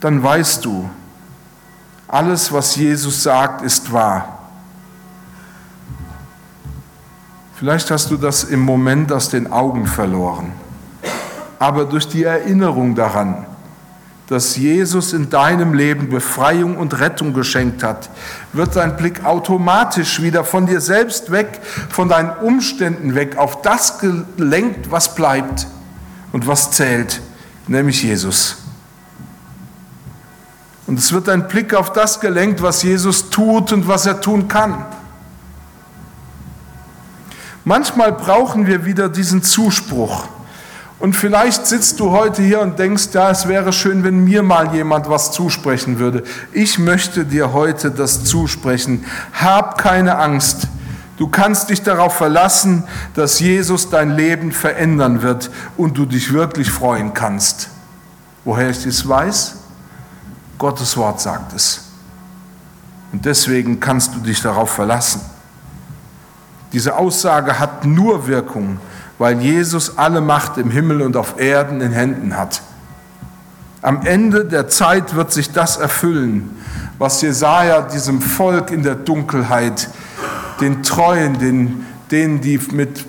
Dann 0.00 0.22
weißt 0.22 0.64
du, 0.64 0.88
alles, 2.06 2.52
was 2.52 2.76
Jesus 2.76 3.22
sagt, 3.22 3.62
ist 3.62 3.92
wahr. 3.92 4.38
Vielleicht 7.56 7.90
hast 7.90 8.12
du 8.12 8.16
das 8.16 8.44
im 8.44 8.60
Moment 8.60 9.10
aus 9.12 9.30
den 9.30 9.50
Augen 9.50 9.86
verloren. 9.88 10.52
Aber 11.58 11.84
durch 11.84 12.06
die 12.06 12.22
Erinnerung 12.22 12.94
daran, 12.94 13.47
dass 14.28 14.56
Jesus 14.56 15.14
in 15.14 15.30
deinem 15.30 15.72
Leben 15.72 16.10
Befreiung 16.10 16.76
und 16.76 17.00
Rettung 17.00 17.32
geschenkt 17.32 17.82
hat, 17.82 18.10
wird 18.52 18.76
dein 18.76 18.96
Blick 18.96 19.24
automatisch 19.24 20.20
wieder 20.20 20.44
von 20.44 20.66
dir 20.66 20.82
selbst 20.82 21.30
weg, 21.30 21.60
von 21.88 22.10
deinen 22.10 22.30
Umständen 22.30 23.14
weg, 23.14 23.38
auf 23.38 23.62
das 23.62 23.98
gelenkt, 23.98 24.90
was 24.90 25.14
bleibt 25.14 25.66
und 26.32 26.46
was 26.46 26.72
zählt, 26.72 27.22
nämlich 27.66 28.02
Jesus. 28.02 28.58
Und 30.86 30.98
es 30.98 31.12
wird 31.12 31.28
dein 31.28 31.48
Blick 31.48 31.74
auf 31.74 31.92
das 31.92 32.20
gelenkt, 32.20 32.62
was 32.62 32.82
Jesus 32.82 33.30
tut 33.30 33.72
und 33.72 33.88
was 33.88 34.04
er 34.04 34.20
tun 34.20 34.46
kann. 34.46 34.84
Manchmal 37.64 38.12
brauchen 38.12 38.66
wir 38.66 38.84
wieder 38.84 39.08
diesen 39.08 39.42
Zuspruch. 39.42 40.28
Und 40.98 41.14
vielleicht 41.14 41.66
sitzt 41.66 42.00
du 42.00 42.10
heute 42.10 42.42
hier 42.42 42.60
und 42.60 42.78
denkst, 42.78 43.08
ja, 43.12 43.30
es 43.30 43.46
wäre 43.46 43.72
schön, 43.72 44.02
wenn 44.02 44.24
mir 44.24 44.42
mal 44.42 44.74
jemand 44.74 45.08
was 45.08 45.30
zusprechen 45.30 46.00
würde. 46.00 46.24
Ich 46.52 46.78
möchte 46.78 47.24
dir 47.24 47.52
heute 47.52 47.92
das 47.92 48.24
zusprechen. 48.24 49.04
Hab 49.32 49.78
keine 49.78 50.18
Angst. 50.18 50.66
Du 51.16 51.28
kannst 51.28 51.70
dich 51.70 51.82
darauf 51.82 52.16
verlassen, 52.16 52.84
dass 53.14 53.38
Jesus 53.38 53.90
dein 53.90 54.10
Leben 54.16 54.50
verändern 54.50 55.22
wird 55.22 55.50
und 55.76 55.96
du 55.98 56.04
dich 56.04 56.32
wirklich 56.32 56.70
freuen 56.70 57.14
kannst. 57.14 57.70
Woher 58.44 58.70
ich 58.70 58.82
das 58.82 59.08
weiß? 59.08 59.56
Gottes 60.58 60.96
Wort 60.96 61.20
sagt 61.20 61.52
es. 61.52 61.84
Und 63.12 63.24
deswegen 63.24 63.78
kannst 63.78 64.14
du 64.14 64.20
dich 64.20 64.42
darauf 64.42 64.70
verlassen. 64.70 65.20
Diese 66.72 66.96
Aussage 66.96 67.58
hat 67.58 67.84
nur 67.84 68.26
Wirkung, 68.26 68.78
weil 69.18 69.40
Jesus 69.40 69.98
alle 69.98 70.20
Macht 70.20 70.58
im 70.58 70.70
Himmel 70.70 71.02
und 71.02 71.16
auf 71.16 71.38
Erden 71.40 71.80
in 71.80 71.92
Händen 71.92 72.36
hat. 72.36 72.62
Am 73.82 74.04
Ende 74.04 74.44
der 74.44 74.68
Zeit 74.68 75.14
wird 75.14 75.32
sich 75.32 75.52
das 75.52 75.76
erfüllen, 75.76 76.56
was 76.98 77.22
Jesaja 77.22 77.82
diesem 77.82 78.20
Volk 78.20 78.70
in 78.70 78.82
der 78.82 78.96
Dunkelheit, 78.96 79.88
den 80.60 80.82
Treuen, 80.82 81.38
den, 81.38 81.86
denen, 82.10 82.40
die 82.40 82.58
mit, 82.72 83.06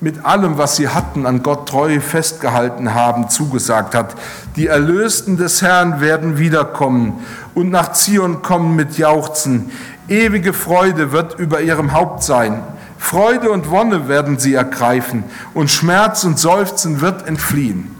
mit 0.00 0.24
allem, 0.24 0.56
was 0.56 0.76
sie 0.76 0.88
hatten, 0.88 1.26
an 1.26 1.42
Gott 1.42 1.68
treu 1.68 2.00
festgehalten 2.00 2.94
haben, 2.94 3.28
zugesagt 3.28 3.96
hat. 3.96 4.14
Die 4.54 4.68
Erlösten 4.68 5.36
des 5.36 5.62
Herrn 5.62 6.00
werden 6.00 6.38
wiederkommen 6.38 7.24
und 7.54 7.70
nach 7.70 7.92
Zion 7.92 8.42
kommen 8.42 8.76
mit 8.76 8.98
Jauchzen. 8.98 9.72
Ewige 10.08 10.52
Freude 10.52 11.10
wird 11.10 11.38
über 11.38 11.60
ihrem 11.60 11.92
Haupt 11.92 12.22
sein. 12.22 12.62
Freude 12.98 13.50
und 13.50 13.70
Wonne 13.70 14.08
werden 14.08 14.38
sie 14.38 14.54
ergreifen 14.54 15.24
und 15.54 15.70
Schmerz 15.70 16.24
und 16.24 16.38
Seufzen 16.38 17.00
wird 17.00 17.26
entfliehen. 17.26 17.94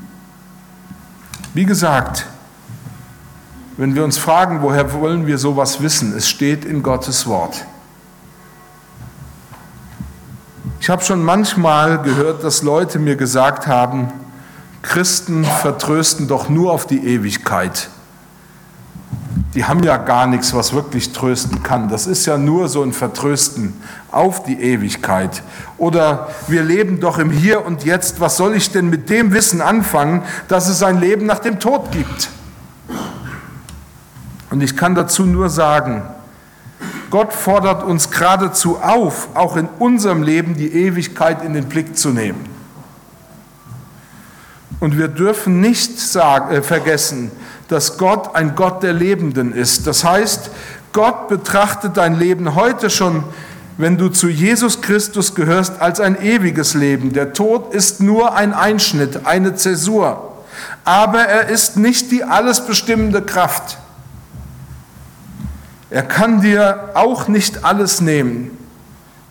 Wie 1.55 1.65
gesagt, 1.65 2.27
wenn 3.77 3.95
wir 3.95 4.05
uns 4.05 4.19
fragen, 4.19 4.61
woher 4.61 4.93
wollen 4.93 5.27
wir 5.27 5.39
sowas 5.39 5.81
wissen, 5.81 6.13
es 6.17 6.29
steht 6.29 6.65
in 6.65 6.83
Gottes 6.83 7.27
Wort. 7.27 7.65
Ich 10.81 10.91
habe 10.91 11.05
schon 11.05 11.25
manchmal 11.25 12.03
gehört, 12.03 12.43
dass 12.43 12.63
Leute 12.63 12.99
mir 12.99 13.17
gesagt 13.17 13.67
haben, 13.67 14.13
Christen 14.83 15.45
vertrösten 15.45 16.29
doch 16.29 16.49
nur 16.49 16.73
auf 16.73 16.87
die 16.87 17.07
Ewigkeit 17.07 17.91
die 19.59 19.65
haben 19.65 19.83
ja 19.83 19.97
gar 19.97 20.29
nichts, 20.29 20.55
was 20.55 20.73
wirklich 20.73 21.13
trösten 21.13 21.65
kann. 21.65 21.89
Das 21.89 22.07
ist 22.07 22.27
ja 22.27 22.39
nur 22.39 22.69
so 22.69 22.81
ein 22.85 22.93
Vertrösten 22.93 23.73
auf 24.13 24.45
die 24.45 24.63
Ewigkeit. 24.63 25.43
Oder 25.79 26.29
wir 26.47 26.63
leben 26.63 27.01
doch 27.01 27.19
im 27.19 27.33
Hier 27.33 27.67
und 27.67 27.83
Jetzt. 27.83 28.21
Was 28.21 28.37
soll 28.37 28.55
ich 28.55 28.71
denn 28.71 28.89
mit 28.89 29.11
dem 29.11 29.33
Wissen 29.33 29.61
anfangen, 29.61 30.23
dass 30.47 30.69
es 30.69 30.85
ein 30.85 31.01
Leben 31.01 31.27
nach 31.27 31.41
dem 31.41 31.59
Tod 31.59 31.91
gibt? 31.91 32.31
Und 34.51 34.61
ich 34.61 34.77
kann 34.77 34.95
dazu 34.95 35.27
nur 35.27 35.49
sagen, 35.49 36.05
Gott 37.11 37.33
fordert 37.33 37.83
uns 37.83 38.13
geradezu 38.13 38.79
auf, 38.79 39.31
auch 39.35 39.57
in 39.57 39.69
unserem 39.81 40.23
Leben 40.23 40.55
die 40.55 40.73
Ewigkeit 40.73 41.43
in 41.43 41.55
den 41.55 41.69
Blick 41.69 41.99
zu 41.99 42.11
nehmen. 42.11 42.58
Und 44.81 44.97
wir 44.97 45.09
dürfen 45.09 45.61
nicht 45.61 45.99
sagen, 45.99 46.55
äh, 46.55 46.63
vergessen, 46.63 47.31
dass 47.69 47.99
Gott 47.99 48.35
ein 48.35 48.55
Gott 48.55 48.83
der 48.83 48.93
Lebenden 48.93 49.53
ist. 49.53 49.87
Das 49.87 50.05
heißt, 50.05 50.51
Gott 50.93 51.29
betrachtet 51.29 51.97
dein 51.97 52.19
Leben 52.19 52.55
heute 52.55 52.91
schon, 52.91 53.25
wenn 53.77 53.97
du 53.97 54.09
zu 54.09 54.29
Jesus 54.29 54.81
Christus 54.81 55.35
gehörst, 55.35 55.81
als 55.81 56.01
ein 56.01 56.21
ewiges 56.21 56.75
Leben. 56.75 57.13
Der 57.13 57.33
Tod 57.33 57.73
ist 57.75 58.01
nur 58.01 58.35
ein 58.35 58.53
Einschnitt, 58.53 59.27
eine 59.27 59.55
Zäsur. 59.55 60.33
Aber 60.85 61.21
er 61.21 61.49
ist 61.49 61.77
nicht 61.77 62.11
die 62.11 62.25
alles 62.25 62.67
bestimmende 62.67 63.23
Kraft. 63.23 63.79
Er 65.91 66.03
kann 66.03 66.41
dir 66.41 66.91
auch 66.95 67.29
nicht 67.29 67.65
alles 67.65 68.01
nehmen. 68.01 68.58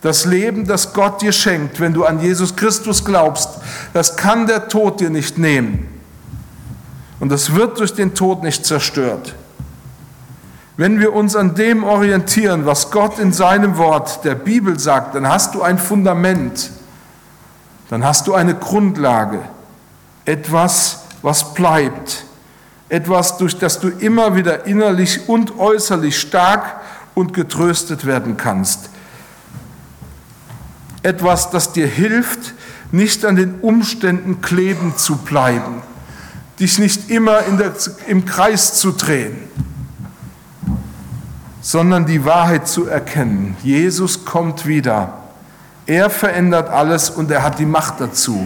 Das 0.01 0.25
Leben, 0.25 0.65
das 0.65 0.93
Gott 0.93 1.21
dir 1.21 1.31
schenkt, 1.31 1.79
wenn 1.79 1.93
du 1.93 2.05
an 2.05 2.19
Jesus 2.19 2.55
Christus 2.55 3.03
glaubst, 3.03 3.49
das 3.93 4.15
kann 4.15 4.45
der 4.45 4.67
Tod 4.67 4.99
dir 4.99 5.09
nicht 5.09 5.37
nehmen. 5.37 5.87
Und 7.19 7.29
das 7.29 7.55
wird 7.55 7.79
durch 7.79 7.95
den 7.95 8.13
Tod 8.13 8.43
nicht 8.43 8.65
zerstört. 8.65 9.33
Wenn 10.77 10.99
wir 10.99 11.13
uns 11.13 11.35
an 11.35 11.55
dem 11.55 11.83
orientieren, 11.83 12.67
was 12.67 12.91
Gott 12.91 13.17
in 13.17 13.33
seinem 13.33 13.77
Wort 13.77 14.23
der 14.23 14.35
Bibel 14.35 14.79
sagt, 14.79 15.15
dann 15.15 15.27
hast 15.27 15.55
du 15.55 15.63
ein 15.63 15.79
Fundament, 15.79 16.69
dann 17.89 18.05
hast 18.05 18.27
du 18.27 18.35
eine 18.35 18.53
Grundlage, 18.53 19.39
etwas, 20.25 20.99
was 21.23 21.55
bleibt, 21.55 22.25
etwas, 22.89 23.37
durch 23.37 23.57
das 23.57 23.79
du 23.79 23.87
immer 23.89 24.35
wieder 24.35 24.67
innerlich 24.67 25.27
und 25.27 25.57
äußerlich 25.57 26.19
stark 26.19 26.79
und 27.15 27.33
getröstet 27.33 28.05
werden 28.05 28.37
kannst. 28.37 28.91
Etwas, 31.07 31.51
das 31.51 31.71
dir 31.71 31.87
hilft, 31.87 32.53
nicht 32.91 33.23
an 33.23 33.37
den 33.37 33.61
Umständen 33.61 34.41
kleben 34.41 34.97
zu 34.97 35.15
bleiben, 35.15 35.81
dich 36.59 36.79
nicht 36.79 37.09
immer 37.09 37.43
der, 37.43 37.71
im 38.07 38.25
Kreis 38.25 38.73
zu 38.73 38.91
drehen, 38.91 39.37
sondern 41.61 42.05
die 42.05 42.25
Wahrheit 42.25 42.67
zu 42.67 42.87
erkennen. 42.87 43.55
Jesus 43.63 44.25
kommt 44.25 44.65
wieder. 44.65 45.13
Er 45.85 46.09
verändert 46.09 46.69
alles 46.69 47.09
und 47.09 47.31
er 47.31 47.41
hat 47.41 47.59
die 47.59 47.65
Macht 47.65 48.01
dazu. 48.01 48.45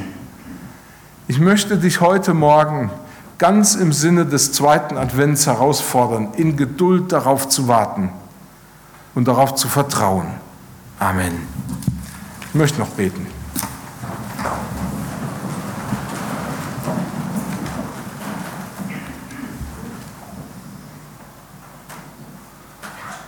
Ich 1.27 1.39
möchte 1.39 1.79
dich 1.79 1.99
heute 1.99 2.35
Morgen 2.35 2.91
ganz 3.39 3.73
im 3.73 3.91
Sinne 3.91 4.27
des 4.27 4.53
zweiten 4.53 4.97
Advents 4.97 5.47
herausfordern, 5.47 6.35
in 6.37 6.57
Geduld 6.57 7.11
darauf 7.11 7.49
zu 7.49 7.67
warten 7.67 8.11
und 9.15 9.27
darauf 9.27 9.55
zu 9.55 9.67
vertrauen. 9.67 10.27
Amen. 10.99 11.90
Ich 12.51 12.55
möchte 12.55 12.79
noch 12.79 12.89
beten. 12.89 13.25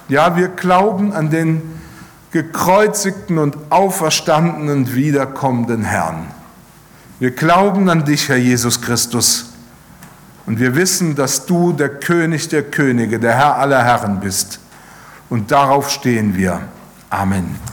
Ja, 0.10 0.36
wir 0.36 0.50
glauben 0.50 1.14
an 1.14 1.30
den 1.30 1.62
gekreuzigten 2.32 3.38
und 3.38 3.56
auferstandenen, 3.70 4.94
wiederkommenden 4.94 5.86
Herrn. 5.86 6.28
Wir 7.20 7.32
glauben 7.32 7.88
an 7.88 8.04
dich, 8.04 8.28
Herr 8.28 8.36
Jesus 8.36 8.82
Christus. 8.82 9.54
Und 10.46 10.60
wir 10.60 10.76
wissen, 10.76 11.16
dass 11.16 11.46
du 11.46 11.72
der 11.72 11.88
König 11.88 12.50
der 12.50 12.64
Könige, 12.64 13.20
der 13.20 13.36
Herr 13.36 13.56
aller 13.56 13.86
Herren 13.86 14.20
bist. 14.20 14.60
Und 15.30 15.50
darauf 15.50 15.90
stehen 15.90 16.36
wir. 16.36 16.60
Amen. 17.10 17.73